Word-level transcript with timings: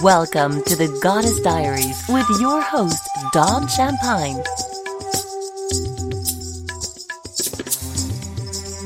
Welcome 0.00 0.62
to 0.64 0.74
the 0.74 0.98
Goddess 1.02 1.40
Diaries 1.40 2.02
with 2.08 2.26
your 2.40 2.62
host, 2.62 3.08
Dawn 3.32 3.68
Champagne. 3.68 4.42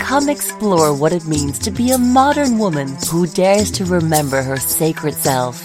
Come 0.00 0.28
explore 0.28 0.94
what 0.98 1.12
it 1.12 1.26
means 1.26 1.58
to 1.60 1.70
be 1.70 1.92
a 1.92 1.98
modern 1.98 2.58
woman 2.58 2.96
who 3.10 3.26
dares 3.26 3.70
to 3.72 3.84
remember 3.84 4.42
her 4.42 4.56
sacred 4.56 5.14
self. 5.14 5.62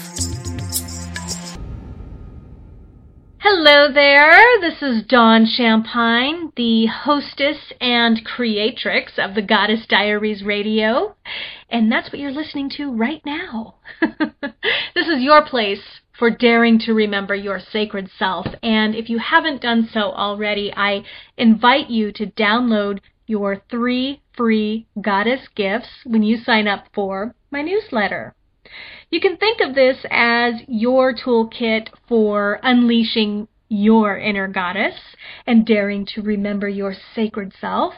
Hello 3.38 3.92
there, 3.92 4.40
this 4.60 4.80
is 4.80 5.02
Dawn 5.04 5.46
Champagne, 5.46 6.52
the 6.56 6.86
hostess 6.86 7.58
and 7.80 8.24
creatrix 8.24 9.12
of 9.18 9.34
the 9.34 9.42
Goddess 9.42 9.86
Diaries 9.88 10.42
Radio, 10.42 11.16
and 11.72 11.90
that's 11.90 12.12
what 12.12 12.20
you're 12.20 12.30
listening 12.30 12.70
to 12.76 12.92
right 12.92 13.22
now. 13.24 13.76
this 14.00 15.08
is 15.08 15.22
your 15.22 15.44
place 15.44 15.82
for 16.18 16.30
daring 16.30 16.78
to 16.80 16.92
remember 16.92 17.34
your 17.34 17.58
sacred 17.58 18.08
self, 18.16 18.46
and 18.62 18.94
if 18.94 19.08
you 19.08 19.18
haven't 19.18 19.62
done 19.62 19.88
so 19.92 20.12
already, 20.12 20.72
I 20.76 21.02
invite 21.36 21.88
you 21.88 22.12
to 22.12 22.26
download 22.26 23.00
your 23.26 23.62
three 23.70 24.20
free 24.36 24.86
goddess 25.00 25.48
gifts 25.56 25.88
when 26.04 26.22
you 26.22 26.36
sign 26.36 26.68
up 26.68 26.84
for 26.94 27.34
my 27.50 27.62
newsletter. 27.62 28.34
You 29.10 29.20
can 29.20 29.36
think 29.36 29.60
of 29.60 29.74
this 29.74 30.04
as 30.10 30.54
your 30.68 31.14
toolkit 31.14 31.88
for 32.08 32.60
unleashing 32.62 33.48
your 33.68 34.18
inner 34.18 34.48
goddess 34.48 34.94
and 35.46 35.66
daring 35.66 36.06
to 36.14 36.22
remember 36.22 36.68
your 36.68 36.94
sacred 37.14 37.52
self. 37.58 37.94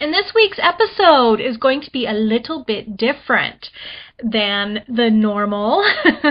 And 0.00 0.12
this 0.12 0.32
week's 0.34 0.58
episode 0.60 1.40
is 1.40 1.56
going 1.56 1.80
to 1.82 1.90
be 1.90 2.06
a 2.06 2.12
little 2.12 2.64
bit 2.64 2.96
different 2.96 3.70
than 4.22 4.84
the 4.88 5.10
normal. 5.10 5.84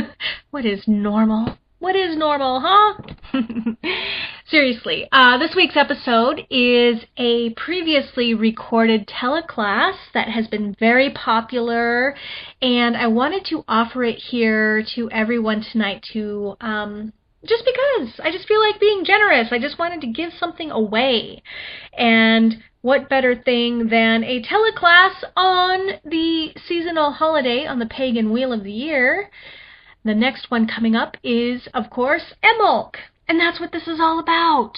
what 0.52 0.66
is 0.66 0.84
normal? 0.88 1.58
What 1.80 1.96
is 1.96 2.18
normal, 2.18 2.62
huh? 2.64 2.94
Seriously, 4.50 5.08
uh, 5.12 5.38
this 5.38 5.56
week's 5.56 5.78
episode 5.78 6.46
is 6.50 7.06
a 7.16 7.52
previously 7.52 8.34
recorded 8.34 9.08
teleclass 9.08 9.96
that 10.14 10.28
has 10.28 10.48
been 10.48 10.76
very 10.78 11.10
popular, 11.12 12.14
and 12.62 12.98
I 12.98 13.08
wanted 13.08 13.46
to 13.46 13.64
offer 13.70 14.04
it 14.04 14.18
here 14.18 14.84
to 14.96 15.10
everyone 15.12 15.64
tonight 15.72 16.06
to 16.12 16.58
um, 16.60 17.14
just 17.46 17.64
because 17.66 18.20
I 18.22 18.32
just 18.32 18.48
feel 18.48 18.60
like 18.60 18.82
being 18.82 19.06
generous. 19.06 19.48
I 19.52 19.60
just 19.60 19.80
wanted 19.80 20.02
to 20.02 20.08
give 20.08 20.34
something 20.34 20.72
away. 20.72 21.42
And 21.98 22.62
what 22.82 23.10
better 23.10 23.42
thing 23.42 23.88
than 23.88 24.26
a 24.26 24.42
teleclass 24.42 25.24
on 25.38 26.00
the 26.04 26.54
seasonal 26.68 27.12
holiday 27.12 27.66
on 27.66 27.80
the 27.80 27.86
pagan 27.86 28.32
wheel 28.34 28.52
of 28.52 28.66
the 28.66 28.72
year? 28.72 29.30
The 30.04 30.14
next 30.14 30.52
one 30.52 30.68
coming 30.68 30.98
up 30.98 31.16
is, 31.24 31.70
of 31.74 31.90
course, 31.90 32.34
Imbolc. 32.44 32.96
And 33.28 33.40
that's 33.40 33.60
what 33.60 33.72
this 33.72 33.88
is 33.88 34.00
all 34.00 34.20
about. 34.20 34.78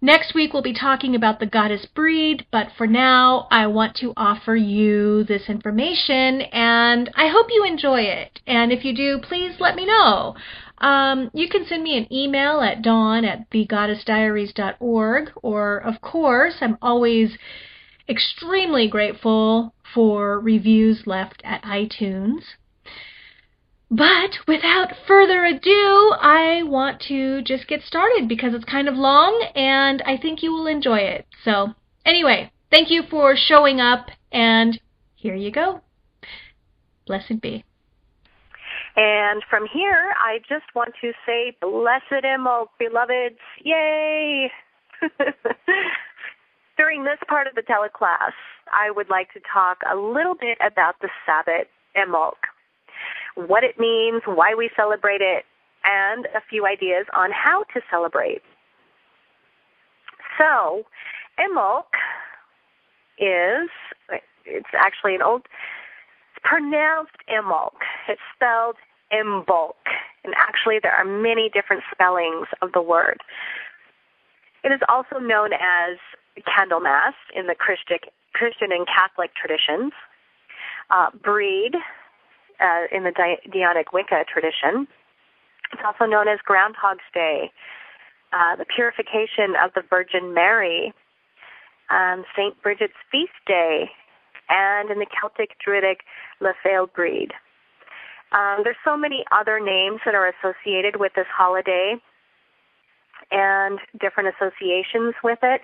Next 0.00 0.32
week 0.32 0.52
we'll 0.52 0.62
be 0.62 0.74
talking 0.74 1.16
about 1.16 1.40
the 1.40 1.46
goddess 1.46 1.84
breed, 1.86 2.46
but 2.52 2.68
for 2.76 2.86
now 2.86 3.48
I 3.50 3.66
want 3.66 3.96
to 3.96 4.12
offer 4.16 4.54
you 4.54 5.24
this 5.24 5.48
information 5.48 6.42
and 6.52 7.10
I 7.16 7.26
hope 7.26 7.48
you 7.50 7.64
enjoy 7.64 8.02
it. 8.02 8.40
And 8.46 8.70
if 8.70 8.84
you 8.84 8.94
do, 8.94 9.18
please 9.18 9.56
let 9.58 9.74
me 9.74 9.86
know. 9.86 10.36
Um, 10.80 11.30
you 11.34 11.48
can 11.48 11.66
send 11.66 11.82
me 11.82 11.98
an 11.98 12.12
email 12.12 12.60
at 12.60 12.82
dawn 12.82 13.24
at 13.24 13.50
thegoddessdiaries.org, 13.50 15.32
or 15.42 15.78
of 15.78 16.00
course, 16.00 16.54
I'm 16.60 16.78
always 16.80 17.36
extremely 18.08 18.86
grateful 18.86 19.74
for 19.92 20.38
reviews 20.38 21.06
left 21.06 21.42
at 21.44 21.62
iTunes. 21.62 22.42
But 23.90 24.30
without 24.46 24.92
further 25.06 25.44
ado, 25.46 26.14
I 26.20 26.62
want 26.64 27.00
to 27.08 27.42
just 27.42 27.66
get 27.68 27.82
started 27.82 28.28
because 28.28 28.52
it's 28.52 28.64
kind 28.64 28.86
of 28.86 28.94
long 28.94 29.48
and 29.54 30.02
I 30.02 30.18
think 30.18 30.42
you 30.42 30.52
will 30.52 30.66
enjoy 30.66 30.98
it. 30.98 31.26
So, 31.44 31.74
anyway, 32.04 32.52
thank 32.70 32.90
you 32.90 33.02
for 33.10 33.34
showing 33.34 33.80
up 33.80 34.08
and 34.30 34.78
here 35.16 35.34
you 35.34 35.50
go. 35.50 35.80
Blessed 37.06 37.40
be. 37.40 37.64
And 38.96 39.42
from 39.48 39.66
here, 39.72 40.12
I 40.18 40.38
just 40.48 40.66
want 40.74 40.92
to 41.00 41.12
say, 41.24 41.56
Blessed 41.60 42.24
Imbolc, 42.24 42.66
beloveds, 42.78 43.38
yay! 43.62 44.50
During 46.76 47.04
this 47.04 47.18
part 47.28 47.46
of 47.46 47.54
the 47.54 47.62
teleclass, 47.62 48.32
I 48.72 48.90
would 48.90 49.08
like 49.08 49.32
to 49.34 49.40
talk 49.52 49.78
a 49.90 49.96
little 49.96 50.34
bit 50.34 50.58
about 50.60 50.96
the 51.00 51.08
Sabbat 51.24 51.68
Imbolc, 51.96 52.47
what 53.34 53.64
it 53.64 53.78
means, 53.78 54.22
why 54.24 54.54
we 54.54 54.70
celebrate 54.76 55.20
it, 55.20 55.44
and 55.84 56.26
a 56.26 56.40
few 56.48 56.66
ideas 56.66 57.06
on 57.14 57.30
how 57.32 57.64
to 57.74 57.80
celebrate. 57.90 58.42
So, 60.36 60.84
Imbolc 61.38 61.84
is, 63.18 63.68
it's 64.44 64.68
actually 64.76 65.14
an 65.14 65.22
old, 65.22 65.42
it's 65.42 66.44
pronounced 66.44 67.16
Imbolc. 67.28 67.74
It's 68.08 68.20
spelled 68.34 68.76
Imbolc. 69.12 69.74
And 70.24 70.34
actually, 70.36 70.78
there 70.82 70.94
are 70.94 71.04
many 71.04 71.48
different 71.48 71.82
spellings 71.92 72.48
of 72.60 72.72
the 72.72 72.82
word. 72.82 73.20
It 74.64 74.72
is 74.72 74.80
also 74.88 75.18
known 75.18 75.52
as 75.52 75.98
Candlemas 76.46 77.14
in 77.34 77.46
the 77.46 77.54
Christian 77.54 78.72
and 78.72 78.86
Catholic 78.86 79.30
traditions, 79.34 79.92
uh, 80.90 81.10
Breed 81.22 81.72
uh, 82.60 82.86
in 82.90 83.04
the 83.04 83.12
Dianic 83.12 83.92
Wicca 83.92 84.24
tradition. 84.32 84.86
It's 85.72 85.82
also 85.84 86.04
known 86.10 86.28
as 86.28 86.38
Groundhog's 86.44 87.06
Day, 87.12 87.50
uh, 88.32 88.56
the 88.56 88.64
purification 88.64 89.54
of 89.62 89.72
the 89.74 89.82
Virgin 89.88 90.34
Mary, 90.34 90.92
um, 91.90 92.24
St. 92.36 92.60
Bridget's 92.62 92.98
Feast 93.10 93.36
Day, 93.46 93.90
and 94.48 94.90
in 94.90 94.98
the 94.98 95.06
Celtic 95.20 95.50
Druidic 95.62 96.00
Le 96.40 96.52
Breed. 96.94 97.32
Um, 98.32 98.60
there's 98.64 98.76
so 98.84 98.96
many 98.96 99.24
other 99.32 99.60
names 99.60 100.00
that 100.04 100.14
are 100.14 100.28
associated 100.28 100.96
with 100.96 101.12
this 101.14 101.26
holiday 101.34 101.96
and 103.30 103.78
different 104.00 104.34
associations 104.34 105.14
with 105.22 105.38
it. 105.42 105.60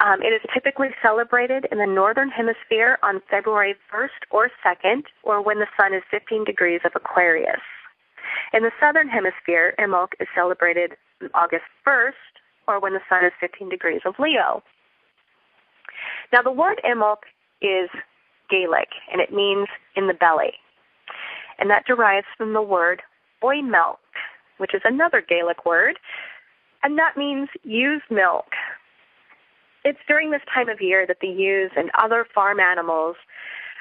Um, 0.00 0.22
it 0.22 0.32
is 0.32 0.40
typically 0.54 0.88
celebrated 1.02 1.66
in 1.70 1.78
the 1.78 1.86
northern 1.86 2.30
hemisphere 2.30 2.98
on 3.02 3.20
February 3.30 3.74
1st 3.92 4.30
or 4.30 4.50
2nd, 4.64 5.02
or 5.22 5.42
when 5.42 5.58
the 5.58 5.66
sun 5.78 5.94
is 5.94 6.02
15 6.10 6.44
degrees 6.44 6.80
of 6.84 6.92
Aquarius. 6.94 7.60
In 8.52 8.62
the 8.62 8.70
southern 8.80 9.08
hemisphere, 9.08 9.74
Imbolc 9.78 10.12
is 10.20 10.28
celebrated 10.34 10.92
August 11.34 11.64
1st, 11.86 12.12
or 12.68 12.80
when 12.80 12.92
the 12.92 13.00
sun 13.08 13.24
is 13.24 13.32
15 13.40 13.68
degrees 13.68 14.00
of 14.04 14.14
Leo. 14.18 14.62
Now, 16.32 16.42
the 16.42 16.52
word 16.52 16.80
Imbolc 16.84 17.26
is 17.60 17.90
Gaelic, 18.48 18.88
and 19.12 19.20
it 19.20 19.32
means 19.32 19.68
in 19.96 20.06
the 20.06 20.14
belly 20.14 20.52
and 21.60 21.70
that 21.70 21.84
derives 21.86 22.26
from 22.36 22.54
the 22.54 22.62
word 22.62 23.02
oimelc, 23.44 23.98
which 24.56 24.74
is 24.74 24.80
another 24.84 25.22
Gaelic 25.26 25.64
word, 25.64 25.98
and 26.82 26.98
that 26.98 27.16
means 27.16 27.48
ewe's 27.62 28.02
milk. 28.10 28.46
It's 29.84 29.98
during 30.06 30.30
this 30.30 30.42
time 30.52 30.68
of 30.68 30.80
year 30.80 31.06
that 31.06 31.20
the 31.20 31.28
ewes 31.28 31.70
and 31.76 31.90
other 31.98 32.26
farm 32.34 32.60
animals 32.60 33.16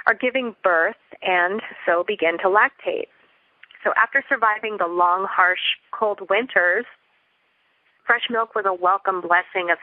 are 0.08 0.14
giving 0.14 0.56
birth 0.64 0.96
and 1.22 1.62
so 1.86 2.04
begin 2.08 2.38
to 2.40 2.46
lactate. 2.46 3.08
So 3.84 3.92
after 3.96 4.24
surviving 4.28 4.78
the 4.78 4.88
long, 4.88 5.28
harsh, 5.30 5.78
cold 5.92 6.22
winters, 6.30 6.86
fresh 8.06 8.24
milk 8.30 8.56
was 8.56 8.66
a 8.66 8.74
welcome 8.74 9.22
blessing 9.22 9.70
of 9.72 9.78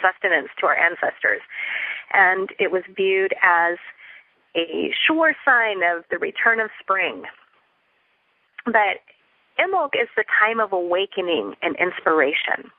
sustenance 0.00 0.48
to 0.60 0.66
our 0.66 0.76
ancestors. 0.76 1.40
And 2.12 2.50
it 2.58 2.70
was 2.70 2.82
viewed 2.94 3.34
as 3.42 3.76
a 4.54 4.92
sure 5.06 5.34
sign 5.44 5.82
of 5.82 6.04
the 6.10 6.18
return 6.18 6.60
of 6.60 6.70
spring. 6.80 7.24
But 8.66 9.00
Imbolc 9.58 9.94
is 9.94 10.08
the 10.16 10.24
time 10.40 10.60
of 10.60 10.72
awakening 10.72 11.54
and 11.62 11.76
inspiration. 11.76 12.70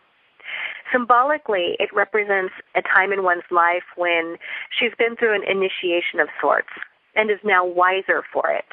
Symbolically, 0.91 1.75
it 1.79 1.89
represents 1.93 2.53
a 2.75 2.81
time 2.81 3.11
in 3.11 3.23
one's 3.23 3.47
life 3.49 3.83
when 3.95 4.37
she's 4.69 4.91
been 4.97 5.15
through 5.15 5.33
an 5.33 5.43
initiation 5.49 6.19
of 6.19 6.27
sorts 6.41 6.69
and 7.15 7.31
is 7.31 7.39
now 7.43 7.65
wiser 7.65 8.23
for 8.31 8.51
it. 8.51 8.65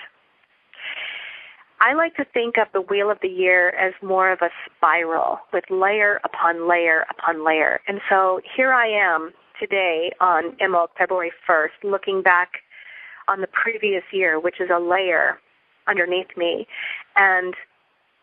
I 1.80 1.94
like 1.94 2.14
to 2.16 2.26
think 2.26 2.56
of 2.58 2.68
the 2.74 2.82
Wheel 2.82 3.10
of 3.10 3.18
the 3.22 3.28
Year 3.28 3.70
as 3.70 3.94
more 4.02 4.30
of 4.30 4.40
a 4.42 4.50
spiral 4.66 5.38
with 5.52 5.64
layer 5.70 6.20
upon 6.24 6.68
layer 6.68 7.06
upon 7.10 7.44
layer. 7.46 7.80
And 7.88 8.00
so 8.08 8.40
here 8.56 8.72
I 8.72 8.86
am 8.86 9.32
today 9.58 10.12
on 10.20 10.56
Imbolc, 10.60 10.88
February 10.98 11.32
1st, 11.48 11.84
looking 11.84 12.22
back 12.22 12.50
on 13.28 13.40
the 13.40 13.46
previous 13.46 14.02
year, 14.12 14.38
which 14.38 14.60
is 14.60 14.68
a 14.70 14.78
layer 14.78 15.38
underneath 15.88 16.36
me. 16.36 16.66
And 17.16 17.54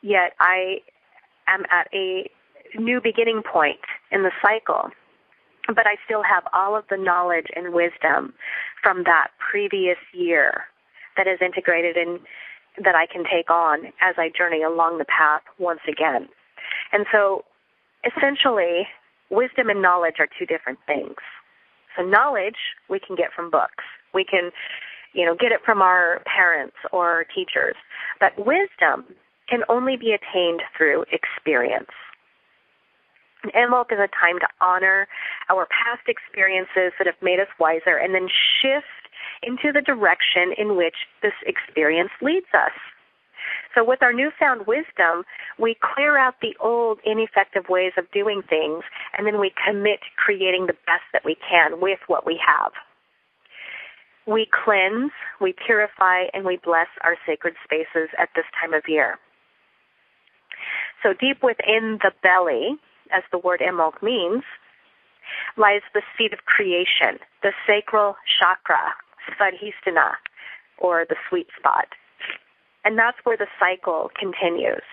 yet 0.01 0.33
I 0.39 0.81
am 1.47 1.63
at 1.71 1.87
a 1.93 2.29
new 2.77 3.01
beginning 3.01 3.41
point 3.43 3.79
in 4.11 4.23
the 4.23 4.31
cycle. 4.41 4.89
But 5.67 5.85
I 5.85 5.95
still 6.05 6.23
have 6.23 6.43
all 6.53 6.77
of 6.77 6.85
the 6.89 6.97
knowledge 6.97 7.47
and 7.55 7.73
wisdom 7.73 8.33
from 8.81 9.03
that 9.03 9.29
previous 9.51 9.97
year 10.13 10.63
that 11.17 11.27
is 11.27 11.39
integrated 11.41 11.97
in 11.97 12.19
that 12.83 12.95
I 12.95 13.05
can 13.05 13.23
take 13.23 13.49
on 13.49 13.87
as 14.01 14.15
I 14.17 14.29
journey 14.29 14.63
along 14.63 14.99
the 14.99 15.05
path 15.05 15.41
once 15.59 15.81
again. 15.89 16.29
And 16.93 17.05
so 17.11 17.43
essentially, 18.05 18.87
wisdom 19.29 19.69
and 19.69 19.81
knowledge 19.81 20.15
are 20.19 20.27
two 20.39 20.45
different 20.45 20.79
things. 20.85 21.15
So 21.97 22.03
knowledge 22.03 22.55
we 22.89 22.99
can 22.99 23.15
get 23.15 23.33
from 23.35 23.49
books. 23.49 23.83
We 24.13 24.23
can, 24.23 24.51
you 25.13 25.25
know, 25.25 25.35
get 25.35 25.51
it 25.51 25.61
from 25.65 25.81
our 25.81 26.21
parents 26.25 26.75
or 26.93 27.25
teachers. 27.35 27.75
But 28.19 28.37
wisdom 28.37 29.05
can 29.49 29.63
only 29.69 29.97
be 29.97 30.11
attained 30.11 30.61
through 30.75 31.05
experience. 31.11 31.91
Imbolc 33.55 33.91
is 33.91 33.99
a 33.99 34.09
time 34.11 34.39
to 34.39 34.47
honor 34.61 35.07
our 35.49 35.67
past 35.67 36.07
experiences 36.07 36.91
that 36.97 37.05
have 37.05 37.21
made 37.21 37.39
us 37.39 37.47
wiser 37.59 37.95
and 37.95 38.13
then 38.13 38.27
shift 38.27 38.85
into 39.43 39.71
the 39.71 39.81
direction 39.81 40.53
in 40.57 40.75
which 40.75 40.95
this 41.21 41.33
experience 41.45 42.11
leads 42.21 42.47
us. 42.53 42.73
So 43.75 43.83
with 43.83 44.01
our 44.01 44.11
newfound 44.11 44.65
wisdom, 44.67 45.23
we 45.59 45.77
clear 45.79 46.17
out 46.17 46.35
the 46.41 46.55
old 46.59 46.99
ineffective 47.05 47.69
ways 47.69 47.93
of 47.97 48.09
doing 48.11 48.41
things 48.41 48.83
and 49.17 49.25
then 49.27 49.39
we 49.39 49.53
commit 49.65 50.01
to 50.01 50.09
creating 50.17 50.65
the 50.65 50.77
best 50.85 51.05
that 51.13 51.23
we 51.23 51.37
can 51.47 51.79
with 51.79 51.99
what 52.07 52.25
we 52.25 52.39
have. 52.45 52.71
We 54.25 54.47
cleanse, 54.51 55.11
we 55.39 55.53
purify, 55.53 56.25
and 56.33 56.43
we 56.43 56.59
bless 56.61 56.87
our 57.01 57.15
sacred 57.25 57.55
spaces 57.63 58.09
at 58.19 58.27
this 58.35 58.43
time 58.59 58.73
of 58.73 58.83
year. 58.87 59.17
So 61.03 61.13
deep 61.13 61.43
within 61.43 61.99
the 62.01 62.11
belly, 62.23 62.77
as 63.11 63.23
the 63.31 63.37
word 63.37 63.61
Imbolc 63.61 64.01
means, 64.01 64.43
lies 65.57 65.81
the 65.93 66.01
seat 66.17 66.33
of 66.33 66.45
creation, 66.45 67.19
the 67.43 67.51
sacral 67.65 68.15
chakra, 68.39 68.93
Svadhisthana, 69.29 70.13
or 70.77 71.05
the 71.07 71.15
sweet 71.29 71.47
spot. 71.57 71.87
And 72.85 72.97
that's 72.97 73.17
where 73.23 73.37
the 73.37 73.47
cycle 73.59 74.09
continues. 74.17 74.85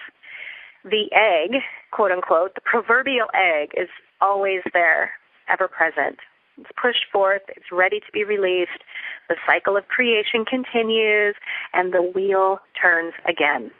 The 0.84 1.08
egg, 1.12 1.62
quote 1.92 2.10
unquote, 2.10 2.54
the 2.54 2.60
proverbial 2.60 3.28
egg 3.34 3.70
is 3.76 3.88
always 4.20 4.60
there, 4.72 5.12
ever 5.48 5.68
present. 5.68 6.18
It's 6.58 6.70
pushed 6.80 7.06
forth, 7.12 7.42
it's 7.48 7.72
ready 7.72 8.00
to 8.00 8.12
be 8.12 8.24
released. 8.24 8.82
The 9.28 9.36
cycle 9.46 9.76
of 9.76 9.88
creation 9.88 10.44
continues, 10.44 11.34
and 11.72 11.92
the 11.92 12.02
wheel 12.02 12.60
turns 12.80 13.14
again. 13.28 13.70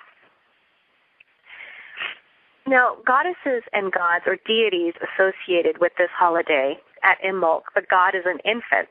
Now, 2.66 2.96
goddesses 3.04 3.62
and 3.72 3.92
gods 3.92 4.24
or 4.26 4.38
deities 4.46 4.94
associated 4.96 5.78
with 5.78 5.92
this 5.98 6.08
holiday 6.16 6.78
at 7.02 7.20
Imbolc, 7.22 7.62
the 7.74 7.82
god 7.88 8.14
is 8.14 8.24
an 8.24 8.38
infant. 8.44 8.88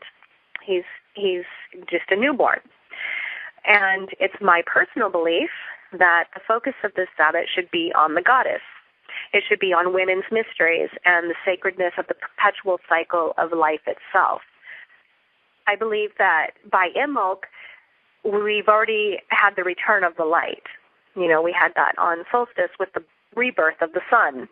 He's 0.63 0.83
he's 1.15 1.45
just 1.89 2.11
a 2.11 2.15
newborn. 2.15 2.59
And 3.65 4.09
it's 4.19 4.35
my 4.41 4.61
personal 4.65 5.09
belief 5.09 5.49
that 5.91 6.25
the 6.33 6.41
focus 6.47 6.73
of 6.83 6.93
this 6.95 7.07
Sabbath 7.17 7.45
should 7.53 7.69
be 7.71 7.91
on 7.97 8.13
the 8.13 8.21
goddess. 8.21 8.61
It 9.31 9.43
should 9.47 9.59
be 9.59 9.73
on 9.73 9.93
women's 9.93 10.25
mysteries 10.31 10.89
and 11.05 11.29
the 11.29 11.35
sacredness 11.45 11.93
of 11.97 12.07
the 12.07 12.15
perpetual 12.15 12.79
cycle 12.87 13.33
of 13.37 13.57
life 13.57 13.81
itself. 13.87 14.41
I 15.67 15.75
believe 15.75 16.11
that 16.17 16.51
by 16.69 16.89
Imbolc, 16.95 17.43
we've 18.23 18.67
already 18.67 19.19
had 19.29 19.55
the 19.55 19.63
return 19.63 20.03
of 20.03 20.15
the 20.17 20.25
light. 20.25 20.63
You 21.15 21.27
know, 21.27 21.41
we 21.41 21.55
had 21.57 21.73
that 21.75 21.97
on 21.97 22.25
solstice 22.31 22.71
with 22.79 22.89
the 22.93 23.03
rebirth 23.35 23.81
of 23.81 23.93
the 23.93 24.01
sun. 24.09 24.47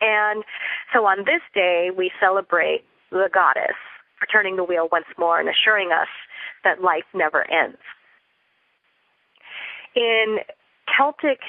And 0.00 0.44
so 0.92 1.06
on 1.06 1.18
this 1.24 1.42
day, 1.54 1.90
we 1.96 2.10
celebrate 2.20 2.84
the 3.10 3.28
goddess 3.32 3.76
for 4.18 4.26
turning 4.26 4.56
the 4.56 4.64
wheel 4.64 4.88
once 4.90 5.06
more 5.18 5.40
and 5.40 5.48
assuring 5.48 5.90
us 5.92 6.08
that 6.64 6.82
life 6.82 7.04
never 7.14 7.48
ends. 7.50 7.78
In 9.94 10.38
Celtic 10.96 11.40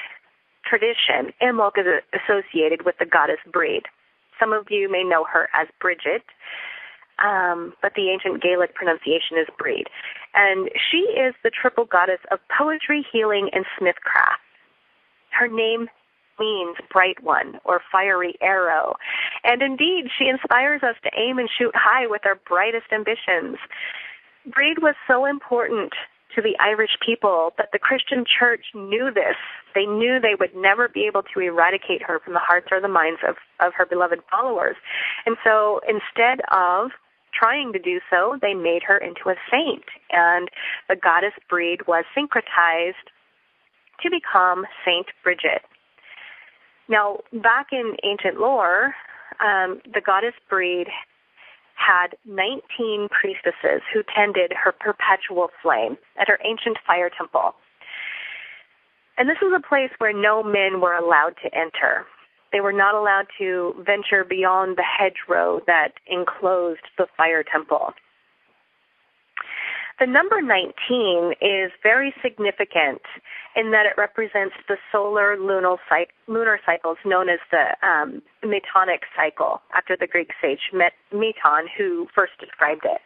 tradition, 0.64 1.32
Imbolc 1.42 1.78
is 1.78 1.86
associated 2.12 2.84
with 2.84 2.96
the 2.98 3.06
goddess 3.06 3.40
Breed. 3.50 3.82
Some 4.40 4.52
of 4.52 4.66
you 4.70 4.90
may 4.90 5.02
know 5.02 5.24
her 5.24 5.48
as 5.52 5.68
Bridget, 5.80 6.22
um, 7.18 7.74
but 7.82 7.92
the 7.96 8.10
ancient 8.10 8.42
Gaelic 8.42 8.74
pronunciation 8.74 9.36
is 9.38 9.48
Breed. 9.58 9.86
And 10.34 10.70
she 10.90 10.98
is 10.98 11.34
the 11.42 11.50
triple 11.50 11.84
goddess 11.84 12.20
of 12.30 12.38
poetry, 12.56 13.04
healing, 13.10 13.50
and 13.52 13.64
smithcraft. 13.78 14.44
Her 15.30 15.48
name 15.48 15.88
means 16.38 16.76
bright 16.90 17.22
one 17.22 17.60
or 17.64 17.80
fiery 17.90 18.36
arrow. 18.40 18.96
And 19.44 19.62
indeed, 19.62 20.06
she 20.18 20.28
inspires 20.28 20.82
us 20.82 20.96
to 21.04 21.10
aim 21.18 21.38
and 21.38 21.48
shoot 21.58 21.74
high 21.74 22.06
with 22.06 22.22
our 22.24 22.36
brightest 22.46 22.86
ambitions. 22.92 23.58
Breed 24.46 24.78
was 24.80 24.94
so 25.06 25.26
important 25.26 25.92
to 26.34 26.42
the 26.42 26.56
Irish 26.60 26.96
people 27.04 27.52
that 27.58 27.70
the 27.72 27.78
Christian 27.78 28.24
church 28.24 28.66
knew 28.74 29.10
this. 29.12 29.36
They 29.74 29.86
knew 29.86 30.20
they 30.20 30.36
would 30.38 30.54
never 30.54 30.88
be 30.88 31.06
able 31.06 31.22
to 31.34 31.40
eradicate 31.40 32.02
her 32.02 32.20
from 32.20 32.34
the 32.34 32.40
hearts 32.40 32.68
or 32.70 32.80
the 32.80 32.88
minds 32.88 33.20
of, 33.26 33.36
of 33.60 33.72
her 33.74 33.86
beloved 33.86 34.20
followers. 34.30 34.76
And 35.26 35.36
so 35.42 35.80
instead 35.88 36.40
of 36.52 36.90
trying 37.32 37.72
to 37.72 37.78
do 37.78 38.00
so, 38.10 38.38
they 38.40 38.54
made 38.54 38.82
her 38.86 38.98
into 38.98 39.30
a 39.30 39.36
saint. 39.50 39.84
And 40.10 40.48
the 40.88 40.96
goddess 40.96 41.34
Breed 41.48 41.86
was 41.86 42.04
syncretized 42.16 43.08
to 44.02 44.10
become 44.10 44.64
Saint 44.84 45.06
Bridget. 45.22 45.62
Now, 46.88 47.18
back 47.32 47.68
in 47.72 47.96
ancient 48.02 48.40
lore, 48.40 48.94
um, 49.40 49.80
the 49.92 50.00
goddess 50.04 50.34
Breed 50.48 50.86
had 51.74 52.16
19 52.26 53.08
priestesses 53.08 53.82
who 53.92 54.02
tended 54.14 54.52
her 54.52 54.72
perpetual 54.72 55.50
flame 55.62 55.96
at 56.20 56.28
her 56.28 56.38
ancient 56.44 56.78
fire 56.86 57.10
temple. 57.16 57.54
And 59.16 59.28
this 59.28 59.38
was 59.40 59.52
a 59.56 59.66
place 59.66 59.90
where 59.98 60.12
no 60.12 60.42
men 60.42 60.80
were 60.80 60.94
allowed 60.94 61.34
to 61.42 61.54
enter. 61.54 62.06
They 62.52 62.60
were 62.60 62.72
not 62.72 62.94
allowed 62.94 63.26
to 63.38 63.74
venture 63.84 64.24
beyond 64.24 64.76
the 64.76 64.84
hedgerow 64.84 65.60
that 65.66 65.94
enclosed 66.06 66.86
the 66.96 67.06
fire 67.16 67.42
temple. 67.42 67.92
The 69.98 70.06
number 70.06 70.40
19 70.40 71.34
is 71.40 71.72
very 71.82 72.14
significant 72.22 73.02
in 73.56 73.72
that 73.72 73.84
it 73.84 73.98
represents 73.98 74.54
the 74.68 74.76
solar 74.92 75.36
lunar, 75.36 75.76
lunar 76.28 76.60
cycles 76.64 76.98
known 77.04 77.28
as 77.28 77.40
the 77.50 77.74
um, 77.84 78.22
Metonic 78.44 79.02
cycle, 79.16 79.60
after 79.74 79.96
the 79.98 80.06
Greek 80.06 80.30
sage 80.40 80.70
Meton, 80.72 81.66
who 81.76 82.06
first 82.14 82.32
described 82.38 82.84
it. 82.84 83.00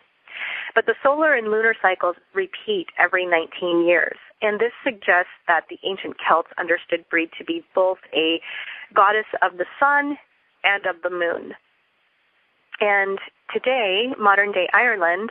But 0.75 0.85
the 0.85 0.95
solar 1.03 1.35
and 1.35 1.51
lunar 1.51 1.75
cycles 1.81 2.17
repeat 2.35 2.89
every 2.99 3.25
19 3.25 3.87
years, 3.87 4.19
and 4.43 4.61
this 4.61 4.73
suggests 4.85 5.33
that 5.49 5.65
the 5.71 5.79
ancient 5.85 6.17
Celts 6.29 6.51
understood 6.59 7.09
Breed 7.09 7.31
to 7.39 7.45
be 7.45 7.65
both 7.75 7.99
a 8.13 8.41
goddess 8.93 9.29
of 9.41 9.57
the 9.57 9.67
sun 9.81 10.19
and 10.63 10.85
of 10.85 10.97
the 11.03 11.11
moon. 11.11 11.55
And 12.81 13.19
today, 13.53 14.13
modern 14.19 14.53
day 14.53 14.69
Ireland, 14.75 15.31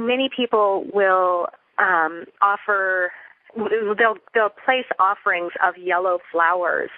many 0.00 0.30
people 0.34 0.86
will 0.92 1.48
um, 1.78 2.24
offer 2.42 3.12
they'll 3.56 4.16
they'll 4.34 4.54
place 4.64 4.86
offerings 4.98 5.52
of 5.66 5.76
yellow 5.76 6.18
flowers 6.30 6.90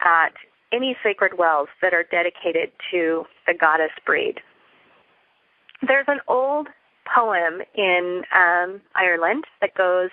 at 0.00 0.32
any 0.72 0.96
sacred 1.02 1.38
wells 1.38 1.68
that 1.82 1.94
are 1.94 2.04
dedicated 2.10 2.72
to 2.90 3.24
the 3.46 3.54
goddess 3.54 3.92
breed. 4.04 4.40
There's 5.86 6.06
an 6.08 6.20
old 6.26 6.68
poem 7.14 7.60
in 7.74 8.22
um, 8.34 8.80
Ireland 8.94 9.44
that 9.60 9.74
goes, 9.74 10.10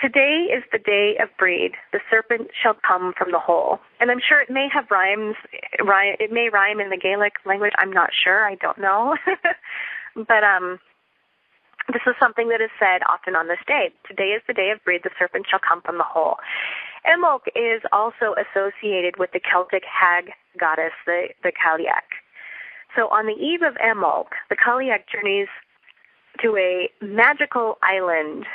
Today 0.00 0.46
is 0.50 0.64
the 0.72 0.78
day 0.78 1.18
of 1.22 1.28
breed. 1.38 1.72
The 1.92 2.00
serpent 2.10 2.48
shall 2.60 2.74
come 2.86 3.12
from 3.18 3.32
the 3.32 3.38
hole. 3.38 3.80
And 4.00 4.10
I'm 4.10 4.20
sure 4.26 4.40
it 4.40 4.48
may 4.48 4.66
have 4.72 4.86
rhymes. 4.90 5.36
It 5.52 6.32
may 6.32 6.48
rhyme 6.48 6.80
in 6.80 6.88
the 6.88 6.96
Gaelic 6.96 7.34
language. 7.44 7.72
I'm 7.76 7.92
not 7.92 8.08
sure. 8.24 8.46
I 8.46 8.54
don't 8.54 8.78
know. 8.78 9.16
but 10.16 10.42
um, 10.42 10.78
this 11.92 12.02
is 12.06 12.14
something 12.20 12.48
that 12.48 12.60
is 12.60 12.70
said 12.78 13.02
often 13.08 13.34
on 13.34 13.48
this 13.48 13.58
day. 13.66 13.90
Today 14.06 14.36
is 14.36 14.42
the 14.46 14.54
day 14.54 14.70
of 14.70 14.82
breed, 14.84 15.02
the 15.02 15.10
serpent 15.18 15.46
shall 15.50 15.60
come 15.60 15.82
from 15.82 15.98
the 15.98 16.04
hole. 16.04 16.36
Imbolc 17.06 17.48
is 17.56 17.82
also 17.92 18.34
associated 18.36 19.18
with 19.18 19.32
the 19.32 19.40
Celtic 19.40 19.82
hag 19.84 20.32
goddess, 20.58 20.92
the, 21.06 21.28
the 21.42 21.52
Cailleach. 21.52 22.10
So 22.96 23.08
on 23.08 23.26
the 23.26 23.32
eve 23.32 23.62
of 23.62 23.74
Imbolc, 23.76 24.26
the 24.48 24.56
Cailleach 24.56 25.08
journeys 25.10 25.48
to 26.42 26.56
a 26.56 26.90
magical 27.00 27.78
island 27.82 28.46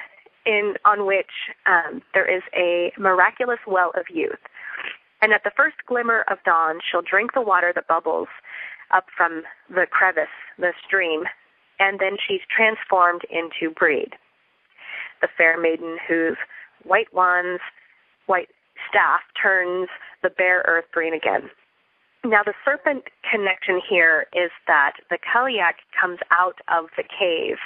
in 0.46 0.76
on 0.86 1.06
which 1.06 1.52
um, 1.66 2.02
there 2.14 2.26
is 2.26 2.44
a 2.56 2.92
miraculous 2.98 3.60
well 3.66 3.92
of 3.96 4.06
youth. 4.14 4.40
And 5.22 5.34
at 5.34 5.44
the 5.44 5.52
first 5.56 5.78
glimmer 5.88 6.24
of 6.30 6.38
dawn, 6.46 6.80
she'll 6.90 7.02
drink 7.02 7.34
the 7.34 7.42
water 7.42 7.72
that 7.74 7.88
bubbles 7.88 8.28
up 8.92 9.06
from 9.16 9.44
the 9.70 9.88
crevice, 9.90 10.28
the 10.60 10.74
stream, 10.86 11.24
and 11.80 12.00
then 12.00 12.18
she's 12.26 12.42
transformed 12.50 13.22
into 13.30 13.74
Breed, 13.74 14.14
the 15.22 15.28
fair 15.38 15.60
maiden 15.60 15.98
whose 16.08 16.38
white 16.84 17.14
wands, 17.14 17.62
white 18.28 18.50
staff 18.90 19.22
turns 19.42 19.90
the 20.24 20.30
bare 20.30 20.64
earth 20.68 20.86
green 20.92 21.14
again. 21.14 21.50
Now, 22.24 22.42
the 22.44 22.54
serpent 22.64 23.04
connection 23.30 23.80
here 23.88 24.26
is 24.34 24.50
that 24.68 24.94
the 25.12 25.18
Cailleach 25.18 25.78
comes 26.00 26.20
out 26.32 26.58
of 26.68 26.86
the 26.98 27.04
cave 27.04 27.58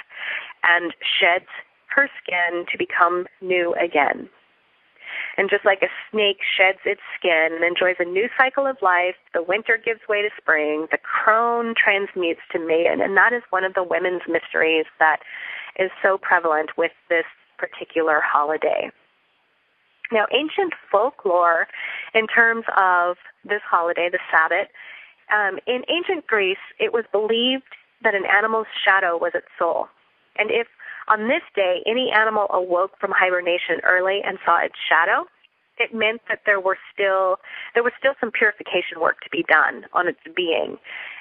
and 0.62 0.92
sheds 1.00 1.48
her 1.94 2.08
skin 2.22 2.66
to 2.70 2.76
become 2.76 3.26
new 3.40 3.74
again. 3.74 4.28
And 5.40 5.48
just 5.48 5.64
like 5.64 5.80
a 5.80 5.88
snake 6.12 6.36
sheds 6.44 6.80
its 6.84 7.00
skin 7.16 7.48
and 7.56 7.64
enjoys 7.64 7.96
a 7.98 8.04
new 8.04 8.28
cycle 8.36 8.66
of 8.66 8.76
life, 8.82 9.16
the 9.32 9.42
winter 9.42 9.80
gives 9.82 10.00
way 10.06 10.20
to 10.20 10.28
spring, 10.36 10.86
the 10.92 10.98
crone 10.98 11.72
transmutes 11.72 12.42
to 12.52 12.58
maiden. 12.58 13.00
And 13.00 13.16
that 13.16 13.32
is 13.32 13.40
one 13.48 13.64
of 13.64 13.72
the 13.72 13.82
women's 13.82 14.20
mysteries 14.28 14.84
that 14.98 15.20
is 15.78 15.90
so 16.02 16.18
prevalent 16.18 16.76
with 16.76 16.92
this 17.08 17.24
particular 17.56 18.20
holiday. 18.20 18.90
Now, 20.12 20.26
ancient 20.30 20.74
folklore, 20.92 21.68
in 22.12 22.26
terms 22.26 22.66
of 22.76 23.16
this 23.42 23.62
holiday, 23.64 24.10
the 24.12 24.20
Sabbat, 24.30 24.68
um, 25.32 25.58
in 25.66 25.88
ancient 25.88 26.26
Greece, 26.26 26.60
it 26.78 26.92
was 26.92 27.06
believed 27.12 27.72
that 28.04 28.14
an 28.14 28.24
animal's 28.26 28.68
shadow 28.84 29.16
was 29.16 29.32
its 29.34 29.48
soul. 29.58 29.88
And 30.36 30.50
if 30.50 30.66
on 31.10 31.26
this 31.26 31.42
day 31.54 31.82
any 31.86 32.10
animal 32.14 32.46
awoke 32.50 32.92
from 33.00 33.10
hibernation 33.10 33.82
early 33.84 34.20
and 34.24 34.38
saw 34.46 34.62
its 34.62 34.78
shadow, 34.88 35.26
it 35.78 35.94
meant 35.94 36.20
that 36.28 36.40
there 36.46 36.60
were 36.60 36.78
still 36.92 37.36
there 37.74 37.82
was 37.82 37.92
still 37.98 38.12
some 38.20 38.30
purification 38.30 39.00
work 39.00 39.20
to 39.24 39.30
be 39.30 39.42
done 39.48 39.86
on 39.92 40.06
its 40.06 40.20
being. 40.36 40.78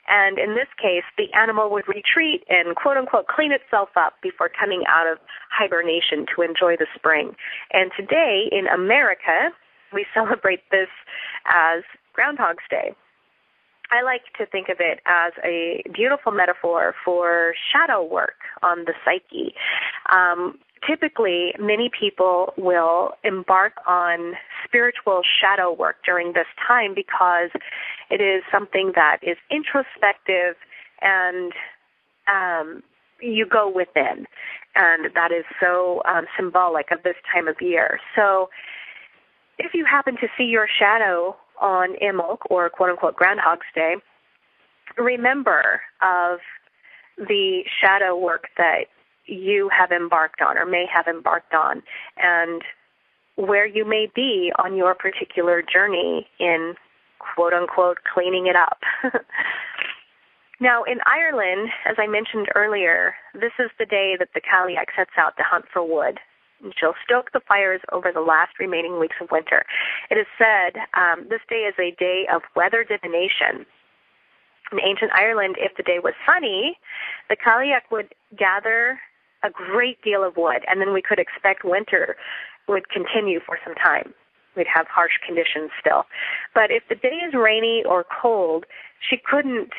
And 0.07 0.37
in 0.37 0.53
this 0.53 0.67
case, 0.77 1.07
the 1.17 1.31
animal 1.33 1.71
would 1.71 1.87
retreat 1.87 2.43
and 2.49 2.75
quote 2.75 2.97
unquote 2.97 3.27
clean 3.27 3.51
itself 3.51 3.89
up 3.95 4.13
before 4.21 4.49
coming 4.49 4.83
out 4.87 5.07
of 5.07 5.17
hibernation 5.49 6.25
to 6.35 6.43
enjoy 6.43 6.75
the 6.77 6.87
spring. 6.93 7.35
And 7.71 7.91
today 7.97 8.49
in 8.51 8.67
America, 8.67 9.49
we 9.93 10.05
celebrate 10.13 10.61
this 10.69 10.91
as 11.47 11.83
Groundhog's 12.13 12.67
Day. 12.69 12.93
I 13.91 14.03
like 14.03 14.21
to 14.37 14.45
think 14.45 14.69
of 14.69 14.77
it 14.79 14.99
as 15.05 15.33
a 15.43 15.83
beautiful 15.93 16.31
metaphor 16.31 16.93
for 17.03 17.53
shadow 17.71 18.03
work 18.03 18.37
on 18.61 18.85
the 18.85 18.93
psyche. 19.03 19.55
Um, 20.11 20.59
typically, 20.87 21.53
many 21.59 21.89
people 21.89 22.53
will 22.57 23.11
embark 23.23 23.73
on 23.87 24.33
spiritual 24.65 25.21
shadow 25.41 25.73
work 25.73 25.97
during 26.05 26.33
this 26.33 26.47
time 26.67 26.93
because 26.93 27.49
it 28.09 28.21
is 28.21 28.43
something 28.51 28.91
that 28.95 29.17
is 29.23 29.37
introspective 29.49 30.55
and 31.01 31.53
um, 32.27 32.83
you 33.21 33.45
go 33.45 33.71
within. 33.73 34.25
And 34.75 35.13
that 35.15 35.31
is 35.31 35.45
so 35.59 36.03
um, 36.05 36.25
symbolic 36.37 36.91
of 36.91 37.01
this 37.03 37.15
time 37.33 37.47
of 37.47 37.55
year. 37.59 37.99
So, 38.15 38.49
if 39.61 39.73
you 39.73 39.83
happen 39.83 40.15
to 40.21 40.27
see 40.37 40.45
your 40.45 40.67
shadow 40.79 41.35
on 41.61 41.95
Imbolc 42.01 42.39
or 42.49 42.69
quote 42.69 42.89
unquote 42.89 43.15
Groundhog's 43.15 43.67
Day, 43.75 43.95
remember 44.97 45.81
of 46.01 46.39
the 47.17 47.63
shadow 47.81 48.17
work 48.17 48.47
that 48.57 48.85
you 49.25 49.69
have 49.77 49.91
embarked 49.91 50.41
on 50.41 50.57
or 50.57 50.65
may 50.65 50.85
have 50.91 51.07
embarked 51.07 51.53
on 51.53 51.83
and 52.17 52.63
where 53.35 53.65
you 53.65 53.85
may 53.85 54.07
be 54.13 54.51
on 54.57 54.75
your 54.75 54.95
particular 54.95 55.61
journey 55.61 56.27
in 56.39 56.73
quote 57.19 57.53
unquote 57.53 57.99
cleaning 58.11 58.47
it 58.47 58.55
up. 58.55 58.79
now 60.59 60.83
in 60.83 60.99
Ireland, 61.05 61.69
as 61.87 61.95
I 61.97 62.07
mentioned 62.07 62.47
earlier, 62.55 63.15
this 63.33 63.53
is 63.59 63.69
the 63.77 63.85
day 63.85 64.15
that 64.17 64.29
the 64.33 64.41
Cailleach 64.41 64.95
sets 64.95 65.11
out 65.17 65.37
to 65.37 65.43
hunt 65.43 65.65
for 65.71 65.83
wood 65.87 66.19
and 66.63 66.73
she'll 66.77 66.95
stoke 67.03 67.31
the 67.31 67.41
fires 67.47 67.81
over 67.91 68.11
the 68.11 68.21
last 68.21 68.59
remaining 68.59 68.99
weeks 68.99 69.15
of 69.21 69.29
winter. 69.31 69.65
It 70.09 70.17
is 70.17 70.27
said 70.37 70.81
um, 70.93 71.27
this 71.29 71.41
day 71.49 71.67
is 71.67 71.75
a 71.79 71.95
day 71.99 72.25
of 72.33 72.41
weather 72.55 72.83
divination. 72.83 73.65
In 74.71 74.79
ancient 74.79 75.11
Ireland, 75.13 75.55
if 75.59 75.75
the 75.77 75.83
day 75.83 75.99
was 76.03 76.13
sunny, 76.25 76.77
the 77.29 77.35
Cailleach 77.35 77.89
would 77.91 78.13
gather 78.37 78.99
a 79.43 79.49
great 79.49 80.01
deal 80.03 80.23
of 80.23 80.37
wood, 80.37 80.63
and 80.67 80.79
then 80.81 80.93
we 80.93 81.01
could 81.01 81.19
expect 81.19 81.63
winter 81.63 82.15
would 82.67 82.89
continue 82.89 83.39
for 83.45 83.57
some 83.65 83.73
time. 83.75 84.13
We'd 84.55 84.67
have 84.73 84.87
harsh 84.87 85.13
conditions 85.25 85.71
still. 85.79 86.03
But 86.53 86.71
if 86.71 86.83
the 86.89 86.95
day 86.95 87.21
is 87.25 87.33
rainy 87.33 87.83
or 87.87 88.05
cold, 88.21 88.65
she 88.99 89.17
couldn't 89.17 89.71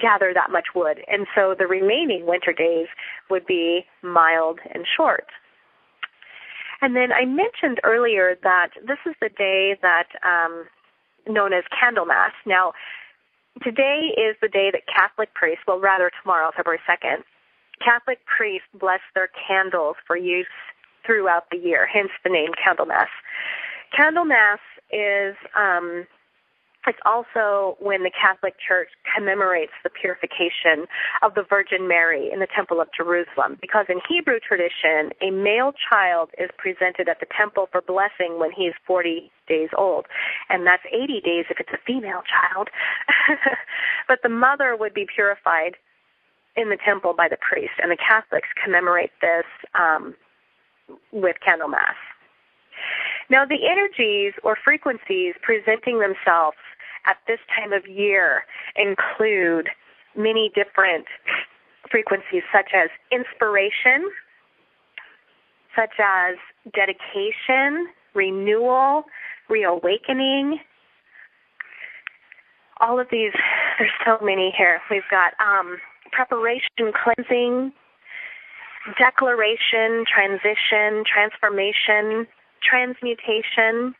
gather 0.00 0.32
that 0.34 0.50
much 0.50 0.74
wood, 0.74 0.98
and 1.06 1.26
so 1.34 1.54
the 1.56 1.66
remaining 1.66 2.26
winter 2.26 2.52
days 2.52 2.88
would 3.30 3.46
be 3.46 3.86
mild 4.02 4.58
and 4.74 4.84
short. 4.96 5.26
And 6.84 6.94
then 6.94 7.12
I 7.12 7.24
mentioned 7.24 7.80
earlier 7.82 8.36
that 8.42 8.76
this 8.86 8.98
is 9.06 9.14
the 9.18 9.30
day 9.30 9.74
that 9.80 10.08
um, 10.20 10.66
known 11.26 11.54
as 11.54 11.64
Candlemas. 11.72 12.32
Now, 12.44 12.74
today 13.62 14.12
is 14.18 14.36
the 14.42 14.48
day 14.48 14.70
that 14.70 14.82
Catholic 14.94 15.32
priests, 15.32 15.64
well, 15.66 15.80
rather 15.80 16.10
tomorrow, 16.20 16.50
February 16.54 16.80
2nd, 16.86 17.24
Catholic 17.82 18.18
priests 18.26 18.68
bless 18.78 19.00
their 19.14 19.30
candles 19.48 19.96
for 20.06 20.14
use 20.14 20.44
throughout 21.06 21.48
the 21.50 21.56
year, 21.56 21.88
hence 21.90 22.10
the 22.22 22.28
name 22.28 22.50
Candlemas. 22.62 23.08
Candlemas 23.98 24.60
is 24.92 25.36
um, 25.56 26.06
it's 26.86 26.98
also 27.04 27.76
when 27.80 28.02
the 28.02 28.10
Catholic 28.10 28.54
Church 28.60 28.88
commemorates 29.14 29.72
the 29.82 29.90
purification 29.90 30.86
of 31.22 31.34
the 31.34 31.42
Virgin 31.48 31.88
Mary 31.88 32.30
in 32.32 32.40
the 32.40 32.46
Temple 32.46 32.80
of 32.80 32.88
Jerusalem. 32.96 33.56
Because 33.60 33.86
in 33.88 34.00
Hebrew 34.08 34.38
tradition, 34.40 35.12
a 35.20 35.30
male 35.30 35.72
child 35.90 36.30
is 36.38 36.50
presented 36.58 37.08
at 37.08 37.20
the 37.20 37.26
temple 37.36 37.68
for 37.72 37.80
blessing 37.80 38.38
when 38.38 38.50
he 38.52 38.64
is 38.64 38.74
40 38.86 39.30
days 39.48 39.70
old. 39.76 40.06
And 40.48 40.66
that's 40.66 40.82
80 40.92 41.20
days 41.20 41.44
if 41.50 41.60
it's 41.60 41.72
a 41.72 41.80
female 41.86 42.22
child. 42.28 42.68
but 44.08 44.20
the 44.22 44.28
mother 44.28 44.76
would 44.76 44.94
be 44.94 45.06
purified 45.06 45.76
in 46.56 46.70
the 46.70 46.78
temple 46.84 47.14
by 47.16 47.28
the 47.28 47.38
priest. 47.40 47.74
And 47.82 47.90
the 47.90 47.96
Catholics 47.96 48.48
commemorate 48.62 49.10
this 49.20 49.44
um, 49.74 50.14
with 51.12 51.36
Candlemas. 51.46 51.98
Now, 53.30 53.44
the 53.44 53.66
energies 53.66 54.34
or 54.42 54.56
frequencies 54.62 55.34
presenting 55.42 56.00
themselves 56.00 56.58
at 57.06 57.16
this 57.26 57.38
time 57.54 57.72
of 57.72 57.86
year 57.86 58.44
include 58.76 59.68
many 60.16 60.50
different 60.54 61.06
frequencies 61.90 62.42
such 62.52 62.70
as 62.74 62.88
inspiration, 63.12 64.10
such 65.76 65.94
as 65.98 66.36
dedication, 66.74 67.88
renewal, 68.14 69.04
reawakening. 69.48 70.58
All 72.80 72.98
of 72.98 73.06
these, 73.10 73.32
there's 73.78 73.90
so 74.04 74.18
many 74.24 74.52
here. 74.56 74.80
We've 74.90 75.02
got 75.10 75.32
um, 75.40 75.78
preparation, 76.12 76.92
cleansing, 76.92 77.72
declaration, 78.98 80.04
transition, 80.06 81.04
transformation, 81.06 82.26
transmutation. 82.62 83.94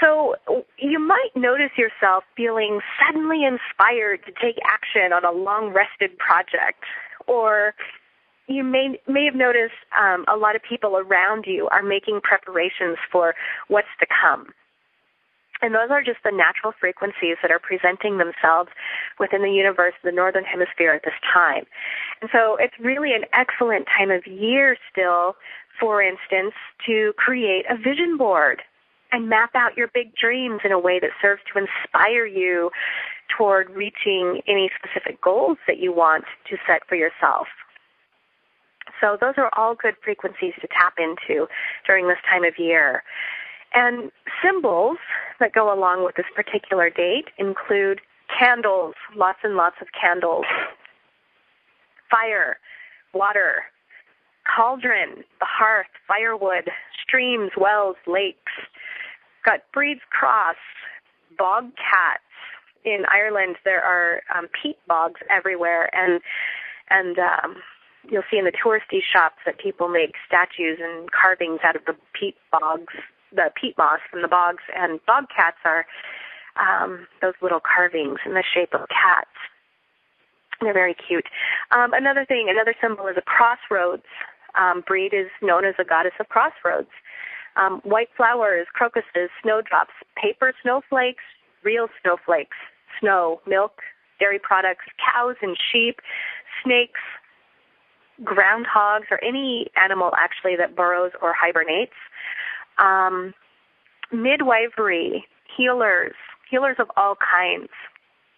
So 0.00 0.36
you 0.78 0.98
might 0.98 1.30
notice 1.34 1.70
yourself 1.76 2.24
feeling 2.36 2.80
suddenly 3.04 3.44
inspired 3.44 4.24
to 4.26 4.32
take 4.32 4.56
action 4.64 5.12
on 5.12 5.24
a 5.24 5.32
long 5.32 5.72
rested 5.72 6.16
project 6.18 6.84
or 7.26 7.74
you 8.46 8.64
may 8.64 8.98
may 9.06 9.24
have 9.26 9.34
noticed 9.34 9.76
um, 9.98 10.24
a 10.26 10.36
lot 10.36 10.56
of 10.56 10.62
people 10.62 10.96
around 10.96 11.44
you 11.46 11.68
are 11.70 11.82
making 11.82 12.20
preparations 12.22 12.96
for 13.12 13.34
what's 13.68 13.88
to 14.00 14.06
come. 14.06 14.46
And 15.60 15.74
those 15.74 15.90
are 15.90 16.02
just 16.02 16.18
the 16.24 16.30
natural 16.30 16.72
frequencies 16.78 17.36
that 17.42 17.50
are 17.50 17.58
presenting 17.58 18.18
themselves 18.18 18.70
within 19.18 19.42
the 19.42 19.50
universe, 19.50 19.94
the 20.04 20.12
northern 20.12 20.44
hemisphere 20.44 20.92
at 20.92 21.02
this 21.02 21.18
time. 21.34 21.64
And 22.22 22.30
so 22.32 22.56
it's 22.60 22.78
really 22.78 23.12
an 23.12 23.24
excellent 23.32 23.86
time 23.86 24.10
of 24.10 24.24
year 24.26 24.76
still, 24.90 25.34
for 25.78 26.00
instance, 26.00 26.54
to 26.86 27.12
create 27.16 27.66
a 27.68 27.76
vision 27.76 28.16
board 28.16 28.62
and 29.12 29.28
map 29.28 29.50
out 29.54 29.76
your 29.76 29.88
big 29.92 30.14
dreams 30.14 30.60
in 30.64 30.72
a 30.72 30.78
way 30.78 30.98
that 31.00 31.10
serves 31.20 31.42
to 31.52 31.58
inspire 31.58 32.26
you 32.26 32.70
toward 33.36 33.70
reaching 33.70 34.40
any 34.46 34.70
specific 34.76 35.20
goals 35.20 35.58
that 35.66 35.78
you 35.78 35.92
want 35.92 36.24
to 36.48 36.56
set 36.66 36.86
for 36.88 36.94
yourself. 36.94 37.46
So 39.00 39.16
those 39.20 39.34
are 39.36 39.50
all 39.56 39.74
good 39.74 39.94
frequencies 40.02 40.54
to 40.60 40.68
tap 40.68 40.94
into 40.98 41.46
during 41.86 42.08
this 42.08 42.18
time 42.28 42.44
of 42.44 42.58
year. 42.58 43.02
And 43.74 44.10
symbols 44.42 44.98
that 45.40 45.52
go 45.52 45.72
along 45.72 46.04
with 46.04 46.16
this 46.16 46.26
particular 46.34 46.90
date 46.90 47.26
include 47.38 48.00
candles, 48.38 48.94
lots 49.14 49.38
and 49.42 49.56
lots 49.56 49.76
of 49.80 49.88
candles, 49.98 50.46
fire, 52.10 52.56
water, 53.14 53.64
cauldron, 54.56 55.24
the 55.40 55.46
hearth, 55.46 55.86
firewood, 56.06 56.70
streams, 57.02 57.50
wells, 57.56 57.96
lakes, 58.06 58.52
got 59.48 59.60
Breed's 59.72 60.04
Cross, 60.10 60.60
bog 61.38 61.70
cats. 61.76 62.22
In 62.84 63.04
Ireland, 63.08 63.56
there 63.64 63.82
are 63.82 64.22
um, 64.34 64.46
peat 64.62 64.76
bogs 64.86 65.20
everywhere, 65.30 65.90
and 65.94 66.20
and 66.90 67.18
um, 67.18 67.56
you'll 68.08 68.28
see 68.30 68.38
in 68.38 68.44
the 68.44 68.52
touristy 68.52 69.00
shops 69.00 69.36
that 69.44 69.58
people 69.58 69.88
make 69.88 70.14
statues 70.26 70.78
and 70.80 71.10
carvings 71.12 71.60
out 71.64 71.76
of 71.76 71.82
the 71.86 71.94
peat 72.18 72.36
bogs 72.52 72.94
the 73.30 73.50
peat 73.60 73.76
moss 73.76 74.00
from 74.10 74.22
the 74.22 74.28
bogs, 74.28 74.62
and 74.74 75.04
bog 75.06 75.24
cats 75.34 75.58
are 75.64 75.84
um, 76.56 77.06
those 77.20 77.34
little 77.42 77.60
carvings 77.60 78.18
in 78.24 78.32
the 78.32 78.42
shape 78.42 78.72
of 78.72 78.88
cats. 78.88 79.36
They're 80.60 80.72
very 80.72 80.94
cute. 80.94 81.26
Um, 81.70 81.92
another 81.92 82.24
thing, 82.24 82.48
another 82.48 82.74
symbol 82.80 83.06
is 83.06 83.16
a 83.16 83.22
crossroads. 83.22 84.08
Um, 84.58 84.82
Breed 84.86 85.12
is 85.12 85.28
known 85.42 85.64
as 85.64 85.74
a 85.78 85.84
goddess 85.84 86.14
of 86.18 86.28
crossroads. 86.28 86.88
Um, 87.58 87.80
white 87.82 88.08
flowers, 88.16 88.66
crocuses, 88.72 89.30
snowdrops, 89.42 89.90
paper 90.16 90.52
snowflakes, 90.62 91.24
real 91.64 91.88
snowflakes, 92.02 92.56
snow, 93.00 93.40
milk, 93.46 93.80
dairy 94.20 94.38
products, 94.38 94.84
cows 94.98 95.36
and 95.42 95.56
sheep, 95.72 96.00
snakes, 96.62 97.00
groundhogs, 98.22 99.10
or 99.10 99.22
any 99.22 99.70
animal 99.76 100.12
actually 100.16 100.56
that 100.56 100.76
burrows 100.76 101.12
or 101.20 101.32
hibernates. 101.32 101.92
Um, 102.78 103.34
midwifery, 104.12 105.26
healers, 105.56 106.14
healers 106.50 106.76
of 106.78 106.88
all 106.96 107.16
kinds, 107.16 107.70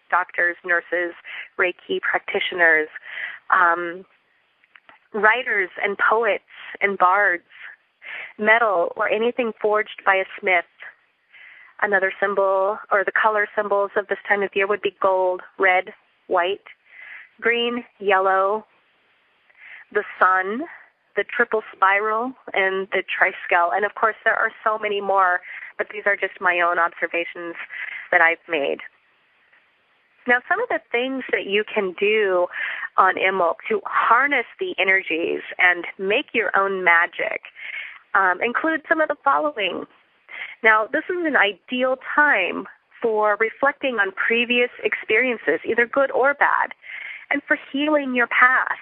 doctors, 0.09 0.57
nurses, 0.65 1.13
Reiki 1.59 2.01
practitioners, 2.01 2.87
um, 3.49 4.05
writers 5.13 5.69
and 5.83 5.97
poets 5.97 6.43
and 6.79 6.97
bards, 6.97 7.43
metal 8.37 8.93
or 8.95 9.09
anything 9.09 9.51
forged 9.61 10.01
by 10.05 10.15
a 10.15 10.25
smith. 10.39 10.65
Another 11.81 12.13
symbol 12.19 12.77
or 12.91 13.03
the 13.03 13.11
color 13.11 13.47
symbols 13.55 13.91
of 13.95 14.07
this 14.07 14.19
time 14.27 14.43
of 14.43 14.49
year 14.55 14.67
would 14.67 14.81
be 14.81 14.95
gold, 15.01 15.41
red, 15.57 15.93
white, 16.27 16.61
green, 17.39 17.83
yellow, 17.99 18.65
the 19.91 20.03
sun, 20.19 20.61
the 21.15 21.23
triple 21.23 21.61
spiral, 21.75 22.33
and 22.53 22.87
the 22.91 23.03
triskel. 23.03 23.75
And 23.75 23.83
of 23.85 23.95
course, 23.95 24.15
there 24.23 24.35
are 24.35 24.51
so 24.63 24.77
many 24.77 25.01
more, 25.01 25.41
but 25.77 25.87
these 25.91 26.03
are 26.05 26.15
just 26.15 26.39
my 26.39 26.59
own 26.59 26.79
observations 26.79 27.55
that 28.11 28.21
I've 28.21 28.37
made. 28.47 28.79
Now, 30.27 30.39
some 30.47 30.61
of 30.61 30.69
the 30.69 30.79
things 30.91 31.23
that 31.31 31.45
you 31.47 31.63
can 31.63 31.95
do 31.99 32.47
on 32.97 33.15
Imbolc 33.15 33.55
to 33.69 33.81
harness 33.85 34.45
the 34.59 34.75
energies 34.77 35.41
and 35.57 35.85
make 35.97 36.27
your 36.33 36.55
own 36.55 36.83
magic 36.83 37.41
um, 38.13 38.41
include 38.41 38.81
some 38.87 39.01
of 39.01 39.07
the 39.07 39.15
following. 39.23 39.85
Now, 40.63 40.87
this 40.91 41.03
is 41.09 41.25
an 41.25 41.35
ideal 41.35 41.97
time 42.15 42.67
for 43.01 43.37
reflecting 43.39 43.95
on 43.95 44.11
previous 44.11 44.69
experiences, 44.83 45.59
either 45.65 45.85
good 45.85 46.11
or 46.11 46.33
bad, 46.33 46.73
and 47.31 47.41
for 47.47 47.57
healing 47.71 48.15
your 48.15 48.27
past. 48.27 48.79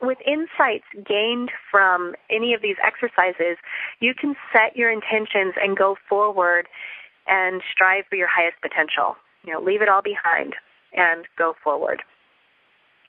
With 0.00 0.18
insights 0.26 0.84
gained 1.06 1.50
from 1.70 2.14
any 2.30 2.52
of 2.52 2.62
these 2.62 2.76
exercises, 2.84 3.56
you 4.00 4.12
can 4.14 4.34
set 4.52 4.76
your 4.76 4.90
intentions 4.90 5.54
and 5.60 5.76
go 5.76 5.96
forward 6.08 6.68
and 7.26 7.62
strive 7.72 8.04
for 8.08 8.16
your 8.16 8.28
highest 8.28 8.60
potential. 8.60 9.16
You 9.44 9.54
know, 9.54 9.60
leave 9.60 9.82
it 9.82 9.88
all 9.88 10.02
behind 10.02 10.54
and 10.92 11.26
go 11.38 11.54
forward. 11.62 12.02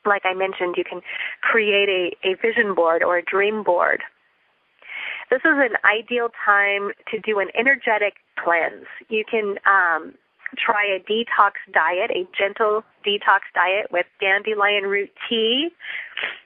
Like 0.06 0.22
I 0.26 0.34
mentioned, 0.34 0.76
you 0.78 0.84
can 0.84 1.02
create 1.42 1.90
a, 1.90 2.28
a 2.28 2.36
vision 2.36 2.76
board 2.76 3.04
or 3.04 3.18
a 3.18 3.24
dream 3.24 3.64
board. 3.64 4.02
This 5.30 5.42
is 5.42 5.58
an 5.58 5.76
ideal 5.84 6.30
time 6.46 6.92
to 7.12 7.20
do 7.20 7.40
an 7.40 7.50
energetic 7.58 8.16
cleanse. 8.38 8.86
You 9.10 9.24
can 9.30 9.58
um, 9.66 10.14
try 10.58 10.86
a 10.86 11.00
detox 11.00 11.54
diet, 11.74 12.12
a 12.12 12.28
gentle 12.38 12.84
detox 13.06 13.40
diet 13.54 13.88
with 13.92 14.06
dandelion 14.22 14.84
root 14.84 15.10
tea. 15.28 15.70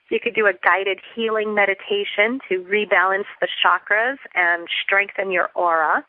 You 0.09 0.19
could 0.19 0.33
do 0.33 0.47
a 0.47 0.53
guided 0.63 0.99
healing 1.15 1.53
meditation 1.53 2.39
to 2.49 2.63
rebalance 2.63 3.29
the 3.41 3.47
chakras 3.63 4.17
and 4.33 4.67
strengthen 4.83 5.31
your 5.31 5.49
aura. 5.55 6.05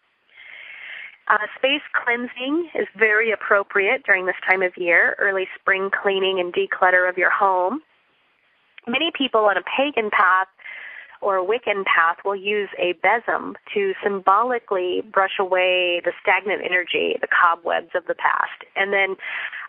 Uh, 1.28 1.38
space 1.56 1.82
cleansing 1.92 2.70
is 2.74 2.88
very 2.98 3.30
appropriate 3.30 4.02
during 4.04 4.26
this 4.26 4.40
time 4.48 4.62
of 4.62 4.72
year, 4.76 5.14
early 5.18 5.46
spring 5.58 5.90
cleaning 6.02 6.40
and 6.40 6.52
declutter 6.52 7.08
of 7.08 7.18
your 7.18 7.30
home. 7.30 7.80
Many 8.88 9.12
people 9.16 9.42
on 9.42 9.56
a 9.56 9.62
pagan 9.62 10.10
path 10.10 10.48
or 11.20 11.46
Wiccan 11.46 11.84
path 11.84 12.18
will 12.24 12.36
use 12.36 12.68
a 12.78 12.94
besom 13.04 13.54
to 13.74 13.92
symbolically 14.02 15.02
brush 15.12 15.38
away 15.38 16.00
the 16.04 16.12
stagnant 16.20 16.62
energy, 16.64 17.16
the 17.20 17.28
cobwebs 17.28 17.90
of 17.94 18.06
the 18.06 18.14
past. 18.14 18.64
And 18.76 18.92
then 18.92 19.16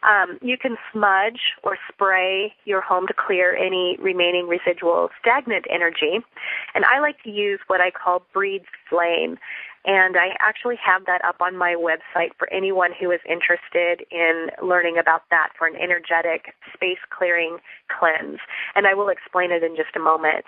um, 0.04 0.40
you 0.42 0.58
can 0.58 0.78
smudge 0.92 1.42
or 1.64 1.78
spray 1.92 2.54
your 2.66 2.82
home 2.82 3.08
to 3.08 3.14
clear 3.14 3.56
any 3.56 3.98
remaining 4.00 4.48
residual 4.48 5.10
stagnant 5.20 5.66
energy. 5.70 6.20
And 6.74 6.86
I 6.86 7.00
like 7.00 7.22
to 7.24 7.30
use 7.30 7.60
what 7.68 7.82
I 7.82 7.92
call 7.92 8.24
Breed's 8.34 8.66
Flame. 8.90 9.38
And 9.84 10.16
I 10.16 10.38
actually 10.40 10.78
have 10.78 11.06
that 11.08 11.26
up 11.26 11.42
on 11.42 11.58
my 11.58 11.76
website 11.76 12.30
for 12.38 12.52
anyone 12.54 12.92
who 13.00 13.10
is 13.10 13.20
interested 13.28 14.06
in 14.12 14.50
learning 14.62 14.98
about 15.00 15.24
that 15.32 15.50
for 15.58 15.66
an 15.66 15.76
energetic 15.76 16.54
space 16.74 17.02
clearing 17.10 17.58
cleanse. 17.90 18.38
And 18.76 18.86
I 18.86 18.94
will 18.94 19.10
explain 19.10 19.52
it 19.52 19.64
in 19.64 19.76
just 19.76 19.96
a 19.96 20.00
moment. 20.00 20.46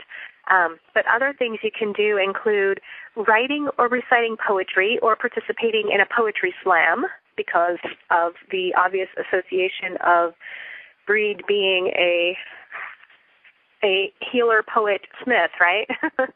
Um, 0.52 0.78
but 0.94 1.06
other 1.14 1.34
things 1.38 1.60
you 1.64 1.72
can 1.78 1.94
do 1.94 2.18
include 2.18 2.82
writing 3.16 3.70
or 3.78 3.88
reciting 3.88 4.36
poetry 4.46 5.00
or 5.02 5.16
participating 5.16 5.92
in 5.94 6.02
a 6.02 6.06
poetry 6.06 6.54
slam 6.64 7.06
because 7.38 7.80
of 8.12 8.34
the 8.52 8.74
obvious 8.78 9.10
association 9.18 9.98
of 10.06 10.34
Breed 11.08 11.44
being 11.48 11.92
a 11.98 12.38
a 13.84 14.14
healer 14.32 14.64
poet 14.64 15.02
smith, 15.24 15.52
right? 15.60 15.88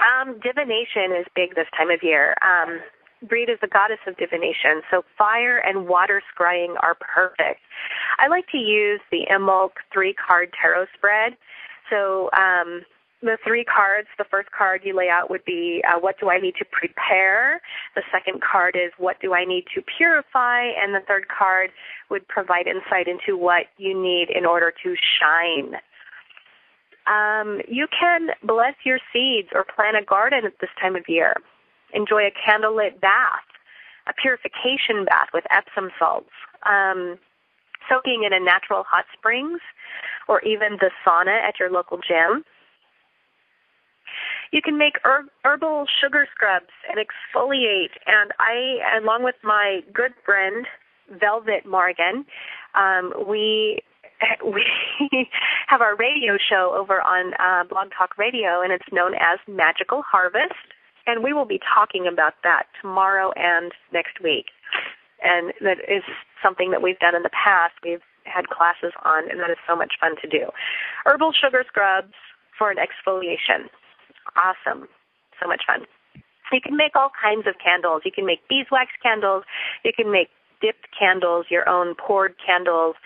Um, 0.00 0.40
divination 0.40 1.12
is 1.12 1.26
big 1.36 1.54
this 1.54 1.68
time 1.76 1.90
of 1.90 2.02
year. 2.02 2.34
Um, 2.40 2.80
Breed 3.28 3.50
is 3.50 3.58
the 3.60 3.68
goddess 3.68 4.00
of 4.06 4.16
divination, 4.16 4.80
so 4.90 5.02
fire 5.18 5.58
and 5.58 5.86
water 5.86 6.22
scrying 6.32 6.74
are 6.82 6.96
perfect. 6.96 7.60
I 8.18 8.28
like 8.28 8.48
to 8.48 8.56
use 8.56 9.00
the 9.10 9.26
Imbolc 9.30 9.72
three 9.92 10.14
card 10.14 10.54
tarot 10.60 10.86
spread. 10.96 11.36
So 11.90 12.30
um, 12.32 12.82
the 13.22 13.36
three 13.44 13.64
cards, 13.64 14.08
the 14.16 14.24
first 14.24 14.50
card 14.50 14.80
you 14.84 14.96
lay 14.96 15.08
out 15.10 15.28
would 15.28 15.44
be 15.44 15.82
uh, 15.86 15.98
what 15.98 16.18
do 16.18 16.30
I 16.30 16.38
need 16.38 16.54
to 16.58 16.64
prepare? 16.64 17.60
The 17.94 18.02
second 18.10 18.40
card 18.40 18.76
is 18.76 18.92
what 18.96 19.20
do 19.20 19.34
I 19.34 19.44
need 19.44 19.64
to 19.74 19.82
purify? 19.82 20.62
And 20.80 20.94
the 20.94 21.04
third 21.06 21.26
card 21.28 21.70
would 22.10 22.26
provide 22.28 22.66
insight 22.66 23.08
into 23.08 23.36
what 23.36 23.66
you 23.76 24.00
need 24.00 24.28
in 24.30 24.46
order 24.46 24.72
to 24.82 24.94
shine. 25.20 25.74
Um, 27.06 27.60
you 27.68 27.88
can 27.88 28.28
bless 28.42 28.74
your 28.84 28.98
seeds 29.12 29.48
or 29.54 29.64
plant 29.64 29.96
a 29.96 30.04
garden 30.04 30.46
at 30.46 30.54
this 30.60 30.70
time 30.80 30.96
of 30.96 31.04
year. 31.08 31.34
Enjoy 31.92 32.22
a 32.22 32.30
candlelit 32.30 33.00
bath, 33.00 33.48
a 34.06 34.12
purification 34.14 35.04
bath 35.04 35.28
with 35.34 35.44
Epsom 35.50 35.90
salts, 35.98 36.30
um, 36.64 37.18
soaking 37.88 38.22
in 38.24 38.32
a 38.32 38.38
natural 38.38 38.84
hot 38.88 39.04
springs, 39.16 39.60
or 40.30 40.40
even 40.42 40.78
the 40.80 40.90
sauna 41.04 41.42
at 41.42 41.58
your 41.58 41.70
local 41.70 41.98
gym. 41.98 42.44
You 44.52 44.62
can 44.62 44.78
make 44.78 44.94
herb, 45.04 45.26
herbal 45.44 45.86
sugar 46.00 46.26
scrubs 46.32 46.70
and 46.88 46.98
exfoliate. 46.98 47.98
And 48.06 48.30
I, 48.38 48.98
along 49.02 49.24
with 49.24 49.34
my 49.42 49.80
good 49.92 50.12
friend 50.24 50.66
Velvet 51.20 51.66
Morgan, 51.66 52.24
um, 52.74 53.12
we 53.28 53.82
we 54.44 54.64
have 55.66 55.80
our 55.80 55.96
radio 55.96 56.36
show 56.36 56.76
over 56.78 57.00
on 57.00 57.32
uh, 57.34 57.64
Blog 57.68 57.88
Talk 57.96 58.16
Radio, 58.18 58.62
and 58.62 58.72
it's 58.72 58.92
known 58.92 59.14
as 59.14 59.38
Magical 59.48 60.02
Harvest. 60.02 60.54
And 61.06 61.24
we 61.24 61.32
will 61.32 61.46
be 61.46 61.58
talking 61.74 62.06
about 62.06 62.34
that 62.44 62.64
tomorrow 62.80 63.32
and 63.34 63.72
next 63.92 64.22
week. 64.22 64.46
And 65.22 65.52
that 65.60 65.78
is 65.88 66.02
something 66.42 66.70
that 66.70 66.82
we've 66.82 66.98
done 66.98 67.16
in 67.16 67.22
the 67.22 67.30
past. 67.30 67.74
We've 67.82 68.02
had 68.32 68.48
classes 68.48 68.92
on, 69.04 69.30
and 69.30 69.40
that 69.40 69.50
is 69.50 69.58
so 69.68 69.74
much 69.74 69.94
fun 70.00 70.14
to 70.22 70.28
do. 70.28 70.50
Herbal 71.04 71.32
sugar 71.32 71.64
scrubs 71.66 72.14
for 72.56 72.70
an 72.70 72.78
exfoliation. 72.78 73.68
Awesome. 74.36 74.88
So 75.40 75.48
much 75.48 75.62
fun. 75.66 75.86
You 76.52 76.60
can 76.60 76.76
make 76.76 76.96
all 76.96 77.10
kinds 77.10 77.46
of 77.46 77.54
candles. 77.62 78.02
You 78.04 78.12
can 78.12 78.26
make 78.26 78.40
beeswax 78.48 78.90
candles. 79.02 79.44
You 79.84 79.92
can 79.94 80.10
make 80.10 80.28
dipped 80.60 80.88
candles, 80.98 81.46
your 81.48 81.68
own 81.68 81.94
poured 81.94 82.34
candles. 82.44 82.96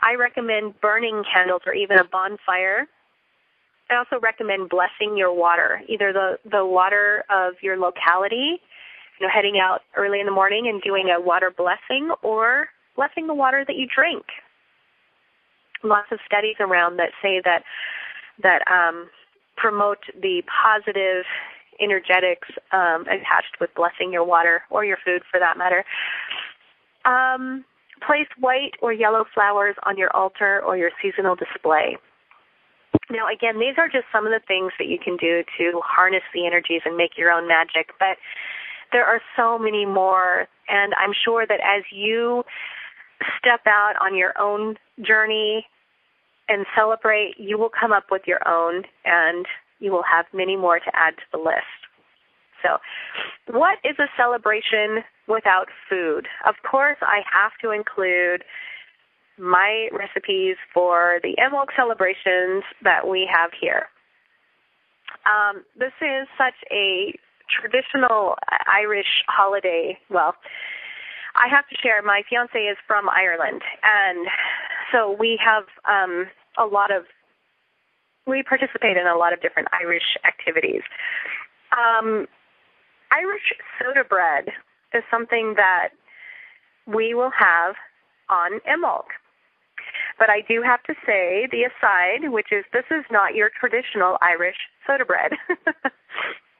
I 0.00 0.14
recommend 0.14 0.80
burning 0.80 1.22
candles 1.32 1.62
or 1.66 1.74
even 1.74 1.98
a 1.98 2.04
bonfire. 2.04 2.86
I 3.90 3.96
also 3.96 4.18
recommend 4.20 4.68
blessing 4.68 5.16
your 5.16 5.32
water, 5.32 5.80
either 5.88 6.12
the, 6.12 6.38
the 6.50 6.66
water 6.66 7.24
of 7.30 7.54
your 7.62 7.78
locality, 7.78 8.60
you 9.18 9.26
know, 9.26 9.32
heading 9.32 9.60
out 9.62 9.82
early 9.96 10.18
in 10.20 10.26
the 10.26 10.32
morning 10.32 10.66
and 10.66 10.82
doing 10.82 11.08
a 11.08 11.20
water 11.20 11.52
blessing, 11.56 12.10
or 12.22 12.68
blessing 12.96 13.26
the 13.26 13.34
water 13.34 13.64
that 13.66 13.76
you 13.76 13.86
drink. 13.86 14.24
Lots 15.84 16.08
of 16.10 16.18
studies 16.26 16.56
around 16.58 16.96
that 16.96 17.10
say 17.22 17.40
that 17.44 17.62
that 18.42 18.62
um, 18.70 19.08
promote 19.56 19.98
the 20.20 20.42
positive 20.48 21.24
energetics 21.80 22.48
um, 22.72 23.02
attached 23.02 23.56
with 23.60 23.70
blessing 23.74 24.12
your 24.12 24.24
water 24.24 24.62
or 24.70 24.84
your 24.84 24.98
food, 25.04 25.22
for 25.30 25.38
that 25.38 25.56
matter. 25.56 25.84
Um, 27.04 27.64
Place 28.06 28.28
white 28.38 28.72
or 28.82 28.92
yellow 28.92 29.24
flowers 29.32 29.74
on 29.84 29.96
your 29.96 30.14
altar 30.14 30.62
or 30.62 30.76
your 30.76 30.90
seasonal 31.00 31.34
display. 31.34 31.96
Now, 33.08 33.26
again, 33.32 33.58
these 33.58 33.76
are 33.78 33.88
just 33.88 34.04
some 34.12 34.26
of 34.26 34.32
the 34.32 34.40
things 34.46 34.72
that 34.78 34.86
you 34.86 34.98
can 34.98 35.16
do 35.16 35.42
to 35.56 35.80
harness 35.82 36.22
the 36.34 36.46
energies 36.46 36.82
and 36.84 36.94
make 36.94 37.16
your 37.16 37.32
own 37.32 37.48
magic, 37.48 37.92
but 37.98 38.18
there 38.92 39.06
are 39.06 39.22
so 39.34 39.58
many 39.58 39.86
more, 39.86 40.46
and 40.68 40.92
I'm 41.02 41.14
sure 41.24 41.46
that 41.46 41.60
as 41.64 41.84
you 41.90 42.44
step 43.38 43.60
out 43.66 43.94
on 44.00 44.16
your 44.16 44.32
own 44.40 44.76
journey 45.04 45.66
and 46.48 46.66
celebrate, 46.76 47.34
you 47.38 47.58
will 47.58 47.70
come 47.70 47.92
up 47.92 48.04
with 48.10 48.22
your 48.26 48.46
own, 48.46 48.84
and 49.04 49.46
you 49.80 49.90
will 49.90 50.04
have 50.04 50.26
many 50.32 50.56
more 50.56 50.78
to 50.78 50.90
add 50.94 51.16
to 51.16 51.22
the 51.32 51.38
list. 51.38 51.80
So, 52.62 52.78
what 53.52 53.78
is 53.84 53.96
a 53.98 54.06
celebration 54.16 55.04
without 55.28 55.66
food? 55.90 56.26
Of 56.46 56.54
course, 56.68 56.96
I 57.02 57.20
have 57.30 57.52
to 57.62 57.70
include 57.70 58.44
my 59.38 59.88
recipes 59.92 60.56
for 60.72 61.18
the 61.22 61.36
Imbolc 61.38 61.68
celebrations 61.76 62.64
that 62.82 63.06
we 63.06 63.28
have 63.30 63.50
here. 63.60 63.86
Um, 65.26 65.64
this 65.78 65.92
is 66.00 66.26
such 66.38 66.54
a 66.72 67.18
traditional 67.60 68.36
Irish 68.66 69.22
holiday. 69.28 69.98
Well, 70.08 70.34
I 71.36 71.48
have 71.48 71.68
to 71.68 71.76
share, 71.76 72.00
my 72.02 72.22
fiance 72.28 72.58
is 72.58 72.76
from 72.86 73.08
Ireland, 73.08 73.62
and 73.82 74.26
so 74.92 75.16
we 75.18 75.38
have 75.44 75.64
um, 75.84 76.26
a 76.58 76.64
lot 76.66 76.90
of, 76.90 77.04
we 78.26 78.42
participate 78.42 78.96
in 78.96 79.06
a 79.06 79.16
lot 79.16 79.32
of 79.32 79.40
different 79.40 79.68
Irish 79.72 80.16
activities. 80.24 80.82
Um, 81.76 82.26
Irish 83.12 83.52
soda 83.78 84.04
bread 84.04 84.48
is 84.94 85.02
something 85.10 85.54
that 85.56 85.90
we 86.86 87.14
will 87.14 87.32
have 87.36 87.74
on 88.28 88.60
Imbolc. 88.68 89.06
But 90.18 90.30
I 90.30 90.40
do 90.40 90.62
have 90.62 90.82
to 90.84 90.94
say 91.04 91.46
the 91.50 91.64
aside, 91.64 92.30
which 92.30 92.48
is 92.50 92.64
this 92.72 92.86
is 92.90 93.04
not 93.10 93.34
your 93.34 93.50
traditional 93.58 94.16
Irish 94.22 94.56
soda 94.86 95.04
bread. 95.04 95.32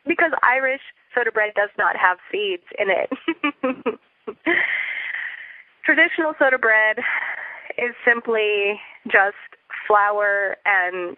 because 0.06 0.32
Irish 0.42 0.82
soda 1.14 1.32
bread 1.32 1.52
does 1.54 1.70
not 1.78 1.96
have 1.96 2.18
seeds 2.30 2.62
in 2.78 2.88
it. 2.90 3.98
traditional 5.84 6.34
soda 6.38 6.58
bread 6.58 6.98
is 7.78 7.94
simply 8.04 8.80
just 9.06 9.36
flour 9.86 10.56
and 10.64 11.16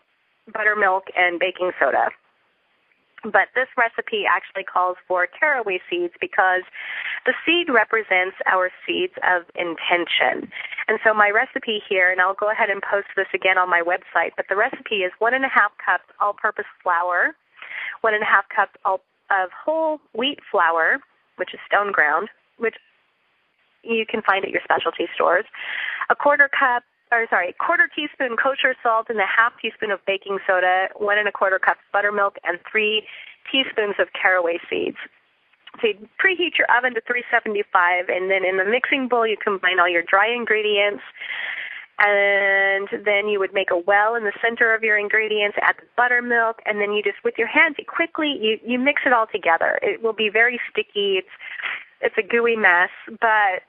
buttermilk 0.52 1.04
and 1.16 1.38
baking 1.38 1.72
soda. 1.80 2.10
But 3.24 3.50
this 3.54 3.66
recipe 3.76 4.24
actually 4.30 4.62
calls 4.62 4.96
for 5.08 5.26
caraway 5.26 5.80
seeds 5.90 6.14
because 6.20 6.62
the 7.26 7.34
seed 7.44 7.66
represents 7.68 8.36
our 8.46 8.70
seeds 8.86 9.14
of 9.26 9.42
intention. 9.58 10.52
And 10.86 11.00
so 11.02 11.12
my 11.12 11.30
recipe 11.30 11.82
here, 11.82 12.12
and 12.12 12.20
I'll 12.20 12.38
go 12.38 12.50
ahead 12.50 12.70
and 12.70 12.80
post 12.80 13.08
this 13.16 13.26
again 13.34 13.58
on 13.58 13.68
my 13.68 13.82
website, 13.82 14.32
but 14.36 14.46
the 14.48 14.54
recipe 14.54 15.02
is 15.02 15.10
one 15.18 15.34
and 15.34 15.44
a 15.44 15.48
half 15.48 15.72
cups 15.84 16.06
all 16.20 16.32
purpose 16.32 16.70
flour, 16.82 17.34
one 18.02 18.14
and 18.14 18.22
a 18.22 18.26
half 18.26 18.44
cups 18.54 18.78
of 18.86 19.00
whole 19.50 19.98
wheat 20.14 20.38
flour, 20.48 20.98
which 21.36 21.52
is 21.52 21.60
stone 21.66 21.90
ground, 21.90 22.28
which 22.58 22.76
you 23.82 24.04
can 24.06 24.22
find 24.22 24.44
at 24.44 24.50
your 24.50 24.62
specialty 24.64 25.06
stores, 25.14 25.44
a 26.10 26.16
quarter 26.16 26.48
cup 26.48 26.82
or 27.10 27.26
sorry, 27.30 27.50
a 27.50 27.52
quarter 27.64 27.88
teaspoon 27.88 28.36
kosher 28.36 28.74
salt 28.82 29.06
and 29.08 29.18
a 29.18 29.26
half 29.26 29.52
teaspoon 29.60 29.90
of 29.90 30.00
baking 30.06 30.38
soda, 30.46 30.88
one 30.96 31.18
and 31.18 31.28
a 31.28 31.32
quarter 31.32 31.58
cups 31.58 31.80
buttermilk, 31.92 32.36
and 32.44 32.58
three 32.70 33.02
teaspoons 33.50 33.94
of 33.98 34.08
caraway 34.12 34.58
seeds. 34.68 34.96
So 35.80 35.88
you 35.88 36.08
preheat 36.20 36.58
your 36.58 36.66
oven 36.74 36.94
to 36.94 37.00
375, 37.06 38.08
and 38.08 38.30
then 38.30 38.44
in 38.44 38.56
the 38.56 38.64
mixing 38.64 39.08
bowl 39.08 39.26
you 39.26 39.36
combine 39.36 39.78
all 39.78 39.88
your 39.88 40.02
dry 40.02 40.32
ingredients, 40.32 41.02
and 41.98 42.88
then 43.04 43.28
you 43.28 43.38
would 43.38 43.52
make 43.52 43.70
a 43.70 43.78
well 43.78 44.14
in 44.14 44.24
the 44.24 44.32
center 44.42 44.74
of 44.74 44.82
your 44.82 44.96
ingredients, 44.98 45.56
add 45.60 45.76
the 45.78 45.86
buttermilk, 45.96 46.60
and 46.64 46.80
then 46.80 46.92
you 46.92 47.02
just 47.02 47.18
with 47.24 47.34
your 47.36 47.48
hands 47.48 47.76
you 47.78 47.84
quickly 47.84 48.38
you 48.40 48.58
you 48.64 48.78
mix 48.78 49.02
it 49.04 49.12
all 49.12 49.26
together. 49.26 49.78
It 49.82 50.02
will 50.02 50.12
be 50.12 50.30
very 50.30 50.60
sticky. 50.70 51.18
It's 51.18 51.34
it's 52.00 52.14
a 52.16 52.22
gooey 52.22 52.56
mess, 52.56 52.90
but 53.20 53.66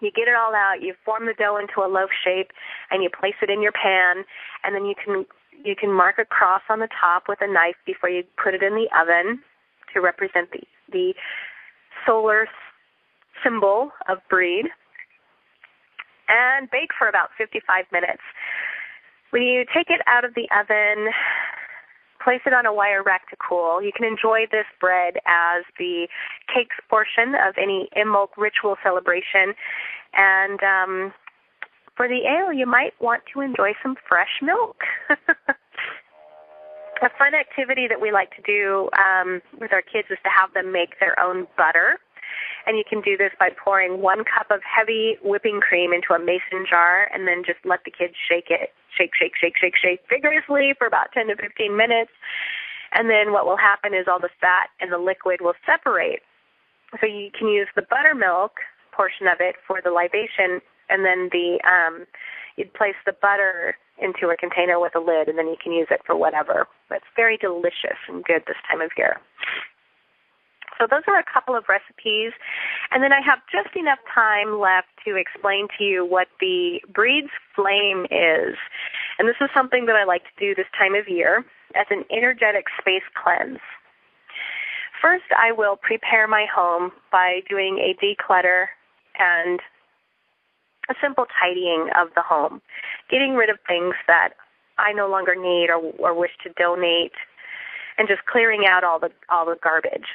you 0.00 0.10
get 0.10 0.28
it 0.28 0.34
all 0.34 0.54
out, 0.54 0.82
you 0.82 0.94
form 1.04 1.26
the 1.26 1.34
dough 1.34 1.56
into 1.56 1.80
a 1.80 1.88
loaf 1.90 2.10
shape, 2.24 2.50
and 2.90 3.02
you 3.02 3.10
place 3.10 3.34
it 3.42 3.50
in 3.50 3.62
your 3.62 3.72
pan, 3.72 4.24
and 4.62 4.74
then 4.74 4.84
you 4.84 4.94
can 4.94 5.24
you 5.64 5.74
can 5.76 5.92
mark 5.92 6.18
a 6.18 6.24
cross 6.24 6.62
on 6.68 6.80
the 6.80 6.88
top 7.00 7.24
with 7.28 7.38
a 7.40 7.46
knife 7.50 7.76
before 7.86 8.10
you 8.10 8.24
put 8.42 8.54
it 8.54 8.62
in 8.62 8.74
the 8.74 8.88
oven 8.96 9.40
to 9.92 10.00
represent 10.00 10.50
the 10.52 10.60
the 10.92 11.14
solar 12.06 12.46
symbol 13.42 13.90
of 14.08 14.18
Breed, 14.28 14.66
and 16.28 16.70
bake 16.70 16.90
for 16.98 17.08
about 17.08 17.30
55 17.36 17.84
minutes. 17.92 18.22
When 19.30 19.42
you 19.42 19.64
take 19.74 19.90
it 19.90 20.00
out 20.06 20.24
of 20.24 20.34
the 20.34 20.48
oven, 20.54 21.12
place 22.24 22.40
it 22.46 22.54
on 22.54 22.66
a 22.66 22.72
wire 22.72 23.02
rack 23.02 23.28
to 23.30 23.36
cool. 23.36 23.82
You 23.82 23.92
can 23.94 24.06
enjoy 24.06 24.46
this 24.50 24.66
bread 24.80 25.14
as 25.26 25.64
the 25.78 26.08
cakes 26.52 26.76
portion 26.88 27.34
of 27.34 27.54
any 27.60 27.88
Imbolc 27.96 28.28
ritual 28.36 28.76
celebration. 28.82 29.54
And 30.16 30.60
um, 30.62 31.12
for 31.96 32.08
the 32.08 32.26
ale, 32.26 32.52
you 32.52 32.66
might 32.66 32.94
want 33.00 33.22
to 33.34 33.40
enjoy 33.40 33.72
some 33.82 33.96
fresh 34.08 34.40
milk. 34.42 34.82
a 37.04 37.10
fun 37.18 37.34
activity 37.34 37.86
that 37.88 38.00
we 38.00 38.10
like 38.12 38.34
to 38.34 38.42
do 38.42 38.88
um, 38.96 39.42
with 39.60 39.72
our 39.72 39.82
kids 39.82 40.08
is 40.10 40.18
to 40.24 40.30
have 40.30 40.52
them 40.54 40.72
make 40.72 40.98
their 41.00 41.18
own 41.20 41.46
butter. 41.56 41.98
And 42.66 42.78
you 42.78 42.84
can 42.88 43.00
do 43.00 43.16
this 43.16 43.32
by 43.38 43.50
pouring 43.52 44.00
one 44.00 44.24
cup 44.24 44.50
of 44.50 44.60
heavy 44.64 45.16
whipping 45.22 45.60
cream 45.60 45.92
into 45.92 46.14
a 46.14 46.18
mason 46.18 46.64
jar 46.68 47.08
and 47.12 47.28
then 47.28 47.42
just 47.44 47.58
let 47.64 47.84
the 47.84 47.90
kids 47.90 48.14
shake 48.16 48.48
it. 48.48 48.72
Shake, 48.96 49.12
shake, 49.18 49.36
shake, 49.38 49.56
shake, 49.60 49.76
shake 49.76 50.00
vigorously 50.08 50.72
for 50.78 50.86
about 50.86 51.12
10 51.12 51.28
to 51.28 51.36
15 51.36 51.76
minutes. 51.76 52.12
And 52.92 53.10
then 53.10 53.32
what 53.32 53.44
will 53.44 53.58
happen 53.58 53.92
is 53.92 54.06
all 54.08 54.20
the 54.20 54.32
fat 54.40 54.70
and 54.80 54.92
the 54.92 54.98
liquid 54.98 55.40
will 55.40 55.58
separate. 55.66 56.20
So 57.00 57.06
you 57.06 57.30
can 57.36 57.48
use 57.48 57.68
the 57.74 57.82
buttermilk 57.82 58.52
portion 58.92 59.26
of 59.26 59.38
it 59.40 59.56
for 59.66 59.80
the 59.82 59.90
libation 59.90 60.62
and 60.88 61.04
then 61.04 61.28
the 61.32 61.58
um 61.66 62.06
you'd 62.56 62.72
place 62.74 62.94
the 63.04 63.12
butter 63.12 63.74
into 63.98 64.28
a 64.28 64.36
container 64.36 64.78
with 64.78 64.94
a 64.94 65.00
lid 65.00 65.28
and 65.28 65.36
then 65.38 65.48
you 65.48 65.56
can 65.60 65.72
use 65.72 65.88
it 65.90 66.00
for 66.06 66.16
whatever. 66.16 66.66
But 66.88 66.96
it's 66.96 67.14
very 67.16 67.36
delicious 67.36 67.98
and 68.08 68.22
good 68.24 68.44
this 68.46 68.56
time 68.70 68.80
of 68.80 68.90
year. 68.96 69.20
So 70.78 70.86
those 70.90 71.02
are 71.06 71.18
a 71.18 71.24
couple 71.24 71.54
of 71.56 71.64
recipes. 71.68 72.32
And 72.90 73.02
then 73.02 73.12
I 73.12 73.20
have 73.20 73.38
just 73.50 73.74
enough 73.76 73.98
time 74.12 74.58
left 74.58 74.88
to 75.06 75.16
explain 75.16 75.68
to 75.78 75.84
you 75.84 76.04
what 76.04 76.28
the 76.40 76.80
Breed's 76.92 77.32
Flame 77.54 78.06
is. 78.10 78.56
And 79.18 79.28
this 79.28 79.38
is 79.40 79.50
something 79.54 79.86
that 79.86 79.96
I 79.96 80.04
like 80.04 80.22
to 80.24 80.36
do 80.38 80.54
this 80.54 80.70
time 80.76 80.94
of 80.94 81.08
year 81.08 81.44
as 81.74 81.86
an 81.90 82.04
energetic 82.10 82.66
space 82.80 83.06
cleanse. 83.14 83.62
First, 85.00 85.28
I 85.36 85.52
will 85.52 85.76
prepare 85.76 86.26
my 86.26 86.46
home 86.52 86.90
by 87.12 87.40
doing 87.48 87.78
a 87.78 87.94
declutter 88.02 88.66
and 89.18 89.60
a 90.88 90.94
simple 91.00 91.26
tidying 91.40 91.88
of 92.00 92.08
the 92.14 92.22
home, 92.22 92.60
getting 93.10 93.34
rid 93.34 93.50
of 93.50 93.58
things 93.66 93.94
that 94.06 94.30
I 94.78 94.92
no 94.92 95.08
longer 95.08 95.34
need 95.34 95.68
or, 95.70 95.92
or 95.98 96.18
wish 96.18 96.32
to 96.42 96.50
donate, 96.58 97.12
and 97.96 98.08
just 98.08 98.24
clearing 98.26 98.64
out 98.66 98.82
all 98.82 98.98
the 98.98 99.10
all 99.28 99.46
the 99.46 99.56
garbage. 99.62 100.06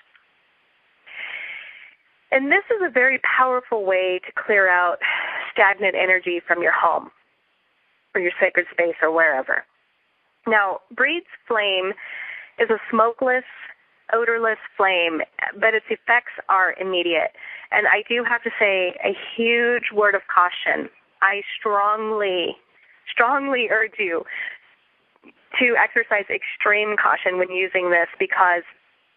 And 2.31 2.51
this 2.51 2.63
is 2.69 2.81
a 2.85 2.89
very 2.89 3.19
powerful 3.19 3.85
way 3.85 4.19
to 4.25 4.31
clear 4.33 4.69
out 4.69 4.97
stagnant 5.51 5.95
energy 5.95 6.41
from 6.45 6.61
your 6.61 6.73
home 6.73 7.09
or 8.13 8.21
your 8.21 8.31
sacred 8.39 8.67
space 8.71 8.95
or 9.01 9.11
wherever. 9.11 9.63
Now, 10.47 10.79
Breed's 10.91 11.25
flame 11.47 11.93
is 12.59 12.69
a 12.69 12.77
smokeless, 12.89 13.45
odorless 14.13 14.59
flame, 14.77 15.21
but 15.59 15.73
its 15.73 15.85
effects 15.89 16.33
are 16.49 16.75
immediate. 16.79 17.31
And 17.71 17.87
I 17.87 18.03
do 18.07 18.23
have 18.23 18.43
to 18.43 18.49
say 18.59 18.95
a 19.03 19.15
huge 19.35 19.91
word 19.93 20.15
of 20.15 20.21
caution. 20.33 20.89
I 21.21 21.41
strongly, 21.59 22.55
strongly 23.11 23.69
urge 23.71 23.97
you 23.97 24.23
to 25.59 25.75
exercise 25.81 26.25
extreme 26.29 26.95
caution 26.95 27.37
when 27.37 27.49
using 27.49 27.89
this 27.89 28.07
because 28.19 28.63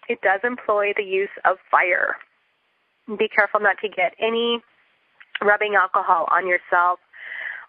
it 0.08 0.20
does 0.22 0.40
employ 0.44 0.92
the 0.96 1.04
use 1.04 1.32
of 1.44 1.58
fire. 1.70 2.16
Be 3.06 3.28
careful 3.28 3.60
not 3.60 3.76
to 3.82 3.88
get 3.88 4.14
any 4.18 4.60
rubbing 5.40 5.74
alcohol 5.74 6.28
on 6.30 6.46
yourself 6.46 7.00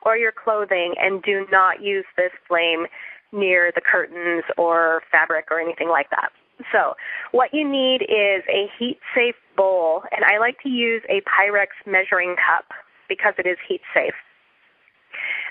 or 0.05 0.17
your 0.17 0.33
clothing, 0.33 0.95
and 0.99 1.23
do 1.23 1.45
not 1.49 1.81
use 1.81 2.05
this 2.17 2.31
flame 2.47 2.87
near 3.31 3.71
the 3.73 3.81
curtains 3.81 4.43
or 4.57 5.01
fabric 5.09 5.45
or 5.49 5.59
anything 5.59 5.87
like 5.89 6.09
that. 6.09 6.29
So, 6.71 6.95
what 7.31 7.53
you 7.53 7.67
need 7.67 8.03
is 8.03 8.43
a 8.49 8.69
heat 8.77 8.99
safe 9.15 9.35
bowl, 9.57 10.03
and 10.11 10.23
I 10.25 10.37
like 10.39 10.61
to 10.63 10.69
use 10.69 11.01
a 11.09 11.21
Pyrex 11.21 11.67
measuring 11.85 12.35
cup 12.35 12.65
because 13.09 13.33
it 13.37 13.47
is 13.47 13.57
heat 13.67 13.81
safe. 13.93 14.13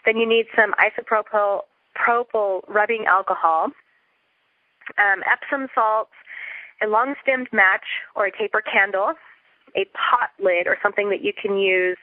Then 0.04 0.16
you 0.16 0.28
need 0.28 0.46
some 0.54 0.74
isopropyl 0.74 1.62
propyl 1.96 2.62
rubbing 2.68 3.04
alcohol, 3.06 3.70
um, 4.98 5.22
Epsom 5.30 5.68
salts, 5.74 6.12
a 6.82 6.86
long 6.86 7.14
stemmed 7.22 7.48
match 7.52 7.84
or 8.16 8.26
a 8.26 8.32
taper 8.36 8.62
candle, 8.62 9.14
a 9.76 9.84
pot 9.96 10.30
lid 10.42 10.66
or 10.66 10.78
something 10.82 11.10
that 11.10 11.22
you 11.22 11.32
can 11.32 11.58
use 11.58 11.98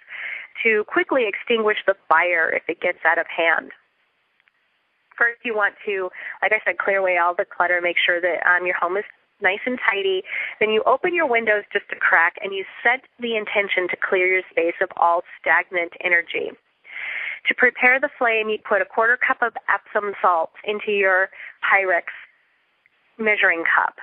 to 0.63 0.83
quickly 0.87 1.25
extinguish 1.27 1.77
the 1.87 1.95
fire 2.07 2.49
if 2.49 2.63
it 2.67 2.81
gets 2.81 2.99
out 3.05 3.17
of 3.17 3.25
hand. 3.27 3.71
first 5.17 5.39
you 5.43 5.55
want 5.55 5.75
to, 5.85 6.09
like 6.41 6.51
I 6.53 6.59
said, 6.65 6.77
clear 6.77 6.97
away 6.97 7.17
all 7.17 7.35
the 7.35 7.45
clutter, 7.45 7.79
make 7.81 7.97
sure 7.97 8.21
that 8.21 8.39
um, 8.47 8.65
your 8.65 8.75
home 8.75 8.97
is 8.97 9.03
nice 9.41 9.59
and 9.65 9.79
tidy. 9.89 10.23
Then 10.59 10.69
you 10.69 10.83
open 10.85 11.13
your 11.13 11.27
windows 11.27 11.63
just 11.71 11.85
a 11.91 11.95
crack 11.95 12.35
and 12.41 12.53
you 12.53 12.65
set 12.83 13.01
the 13.19 13.35
intention 13.35 13.87
to 13.89 13.97
clear 13.97 14.27
your 14.27 14.43
space 14.51 14.75
of 14.81 14.89
all 14.97 15.23
stagnant 15.39 15.93
energy. 16.03 16.51
To 17.47 17.55
prepare 17.55 17.99
the 17.99 18.09
flame, 18.17 18.49
you 18.49 18.59
put 18.59 18.81
a 18.81 18.85
quarter 18.85 19.17
cup 19.17 19.41
of 19.41 19.53
Epsom 19.71 20.13
salt 20.21 20.51
into 20.65 20.91
your 20.91 21.29
Pyrex 21.63 22.11
measuring 23.17 23.63
cup 23.63 23.95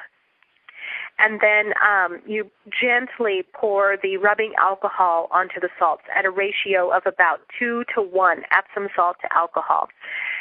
and 1.19 1.41
then 1.41 1.73
um, 1.81 2.21
you 2.27 2.51
gently 2.69 3.43
pour 3.55 3.97
the 4.03 4.17
rubbing 4.19 4.53
alcohol 4.61 5.29
onto 5.31 5.61
the 5.61 5.69
salts 5.79 6.03
at 6.17 6.25
a 6.25 6.31
ratio 6.31 6.91
of 6.95 7.03
about 7.07 7.41
two 7.59 7.85
to 7.95 8.03
one 8.03 8.43
Epsom 8.53 8.89
salt 8.95 9.17
to 9.23 9.29
alcohol. 9.35 9.89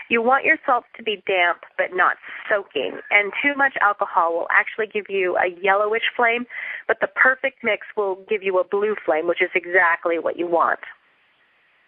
You 0.10 0.22
want 0.22 0.46
your 0.46 0.58
salts 0.66 0.88
to 0.98 1.04
be 1.04 1.24
damp 1.26 1.60
but 1.78 1.94
not 1.94 2.18
soaking, 2.50 3.00
and 3.10 3.32
too 3.42 3.56
much 3.56 3.74
alcohol 3.82 4.34
will 4.34 4.48
actually 4.52 4.88
give 4.88 5.06
you 5.10 5.38
a 5.38 5.50
yellowish 5.62 6.12
flame, 6.16 6.46
but 6.88 6.98
the 7.00 7.08
perfect 7.08 7.64
mix 7.64 7.88
will 7.96 8.20
give 8.30 8.44
you 8.44 8.60
a 8.60 8.64
blue 8.64 8.96
flame, 9.06 9.28
which 9.28 9.42
is 9.42 9.50
exactly 9.56 10.20
what 10.20 10.38
you 10.38 10.48
want. 10.48 10.80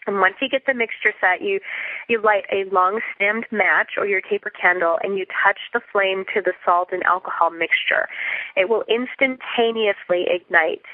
And 0.08 0.20
once 0.20 0.36
you 0.42 0.50
get 0.50 0.66
the 0.66 0.74
mixture 0.74 1.14
set, 1.20 1.42
you 1.42 1.60
you 2.08 2.22
light 2.22 2.46
a 2.52 2.64
long 2.74 3.02
stemmed 3.16 3.46
match 3.52 3.92
or 3.98 4.08
your 4.08 4.22
taper 4.22 4.50
candle 4.50 4.98
and 5.04 5.18
you 5.18 5.26
touch 5.44 5.60
the 5.74 5.82
flame 5.92 6.24
to 6.34 6.42
the 6.42 6.54
salt 6.66 6.90
and 6.92 7.04
alcohol 7.04 7.52
mixture. 7.52 8.08
It 8.56 8.70
will 8.70 8.84
instantaneously 8.90 10.26
ignite 10.30 10.86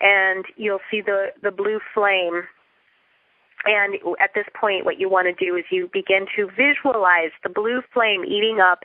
and 0.00 0.44
you'll 0.56 0.80
see 0.90 1.00
the, 1.00 1.32
the 1.42 1.50
blue 1.50 1.80
flame 1.92 2.42
and 3.64 3.94
at 4.20 4.30
this 4.34 4.46
point, 4.58 4.84
what 4.84 4.98
you 4.98 5.08
want 5.08 5.28
to 5.28 5.44
do 5.44 5.56
is 5.56 5.64
you 5.70 5.88
begin 5.92 6.26
to 6.36 6.48
visualize 6.56 7.30
the 7.42 7.48
blue 7.48 7.80
flame 7.92 8.24
eating 8.24 8.58
up 8.60 8.80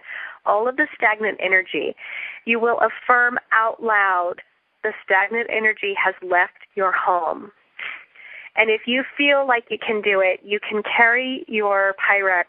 all 0.46 0.68
of 0.68 0.78
the 0.78 0.88
stagnant 0.96 1.40
energy. 1.42 1.96
You 2.46 2.60
will 2.60 2.80
affirm 2.80 3.40
out 3.52 3.82
loud 3.82 4.36
the 4.84 4.92
stagnant 5.04 5.50
energy 5.52 5.94
has 6.04 6.14
left 6.22 6.70
your 6.76 6.92
home. 6.92 7.52
And 8.58 8.70
if 8.72 8.82
you 8.88 9.04
feel 9.16 9.48
like 9.48 9.66
you 9.70 9.78
can 9.78 10.02
do 10.02 10.20
it, 10.20 10.40
you 10.44 10.60
can 10.60 10.82
carry 10.84 11.46
your 11.48 11.96
Pyrex 12.02 12.46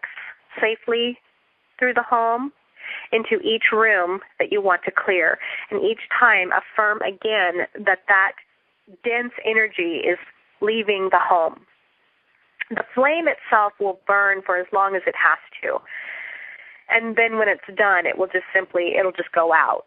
safely 0.60 1.18
through 1.78 1.94
the 1.94 2.02
home 2.02 2.50
into 3.12 3.38
each 3.44 3.64
room 3.72 4.20
that 4.38 4.50
you 4.50 4.62
want 4.62 4.82
to 4.84 4.90
clear. 4.90 5.38
And 5.70 5.82
each 5.82 6.00
time 6.18 6.50
affirm 6.52 7.00
again 7.02 7.66
that 7.84 8.00
that 8.08 8.32
dense 9.04 9.32
energy 9.44 10.00
is 10.04 10.18
leaving 10.60 11.10
the 11.12 11.20
home. 11.20 11.60
The 12.70 12.84
flame 12.94 13.26
itself 13.28 13.72
will 13.78 14.00
burn 14.06 14.42
for 14.44 14.56
as 14.56 14.66
long 14.72 14.96
as 14.96 15.02
it 15.06 15.14
has 15.16 15.38
to. 15.62 15.78
And 16.90 17.16
then 17.16 17.38
when 17.38 17.48
it's 17.48 17.60
done, 17.76 18.06
it 18.06 18.18
will 18.18 18.26
just 18.26 18.44
simply, 18.54 18.94
it'll 18.98 19.12
just 19.12 19.32
go 19.32 19.52
out. 19.52 19.84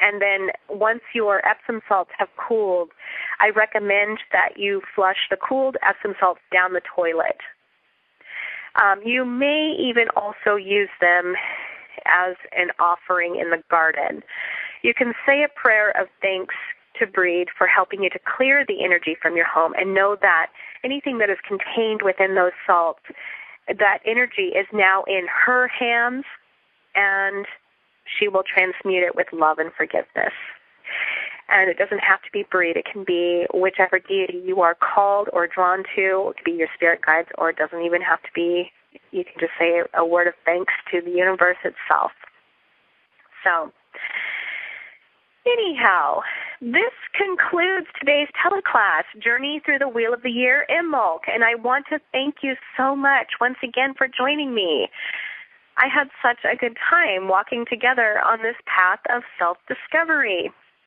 And 0.00 0.20
then 0.20 0.48
once 0.68 1.02
your 1.14 1.46
Epsom 1.46 1.80
salts 1.88 2.10
have 2.18 2.28
cooled, 2.36 2.90
I 3.38 3.50
recommend 3.50 4.18
that 4.32 4.56
you 4.56 4.82
flush 4.94 5.28
the 5.30 5.36
cooled 5.36 5.76
Epsom 5.86 6.14
salts 6.18 6.40
down 6.52 6.72
the 6.72 6.82
toilet. 6.94 7.38
Um, 8.80 9.00
you 9.04 9.24
may 9.24 9.76
even 9.78 10.08
also 10.16 10.56
use 10.56 10.88
them 11.00 11.34
as 12.06 12.36
an 12.56 12.68
offering 12.78 13.36
in 13.36 13.50
the 13.50 13.62
garden. 13.70 14.22
You 14.82 14.94
can 14.94 15.12
say 15.26 15.42
a 15.42 15.48
prayer 15.60 15.90
of 16.00 16.08
thanks 16.22 16.54
to 16.98 17.06
Breed 17.06 17.48
for 17.56 17.66
helping 17.66 18.02
you 18.02 18.10
to 18.10 18.18
clear 18.36 18.64
the 18.66 18.84
energy 18.84 19.16
from 19.20 19.36
your 19.36 19.46
home 19.46 19.72
and 19.76 19.94
know 19.94 20.16
that 20.20 20.48
anything 20.84 21.18
that 21.18 21.30
is 21.30 21.38
contained 21.46 22.02
within 22.02 22.34
those 22.34 22.52
salts, 22.66 23.02
that 23.66 23.98
energy 24.06 24.52
is 24.54 24.66
now 24.72 25.04
in 25.06 25.26
her 25.28 25.68
hands 25.68 26.24
and 26.94 27.46
she 28.18 28.28
will 28.28 28.42
transmute 28.42 29.02
it 29.02 29.14
with 29.14 29.26
love 29.32 29.58
and 29.58 29.72
forgiveness. 29.72 30.32
And 31.48 31.68
it 31.68 31.78
doesn't 31.78 31.98
have 31.98 32.22
to 32.22 32.30
be 32.32 32.44
Breed. 32.50 32.76
It 32.76 32.86
can 32.90 33.04
be 33.04 33.46
whichever 33.52 33.98
deity 33.98 34.40
you 34.44 34.60
are 34.60 34.76
called 34.76 35.28
or 35.32 35.46
drawn 35.46 35.82
to. 35.96 36.30
It 36.30 36.36
could 36.36 36.44
be 36.44 36.52
your 36.52 36.68
spirit 36.74 37.00
guides, 37.04 37.28
or 37.38 37.50
it 37.50 37.56
doesn't 37.56 37.82
even 37.82 38.02
have 38.02 38.22
to 38.22 38.28
be. 38.34 38.70
You 39.10 39.24
can 39.24 39.34
just 39.38 39.52
say 39.58 39.82
a 39.94 40.04
word 40.04 40.28
of 40.28 40.34
thanks 40.44 40.72
to 40.92 41.00
the 41.00 41.10
universe 41.10 41.58
itself. 41.64 42.12
So, 43.42 43.72
anyhow, 45.46 46.20
this 46.60 46.94
concludes 47.14 47.86
today's 47.98 48.28
teleclass, 48.36 49.04
Journey 49.22 49.60
Through 49.64 49.78
the 49.78 49.88
Wheel 49.88 50.12
of 50.12 50.22
the 50.22 50.30
Year 50.30 50.66
Imbolc. 50.70 51.20
And 51.26 51.42
I 51.42 51.54
want 51.54 51.86
to 51.90 51.98
thank 52.12 52.36
you 52.42 52.54
so 52.76 52.94
much 52.94 53.40
once 53.40 53.56
again 53.62 53.94
for 53.96 54.06
joining 54.06 54.54
me. 54.54 54.88
I 55.80 55.88
had 55.88 56.08
such 56.22 56.44
a 56.44 56.56
good 56.56 56.76
time 56.90 57.26
walking 57.26 57.64
together 57.68 58.20
on 58.22 58.42
this 58.42 58.56
path 58.66 59.00
of 59.08 59.22
self 59.38 59.56
discovery. 59.66 60.52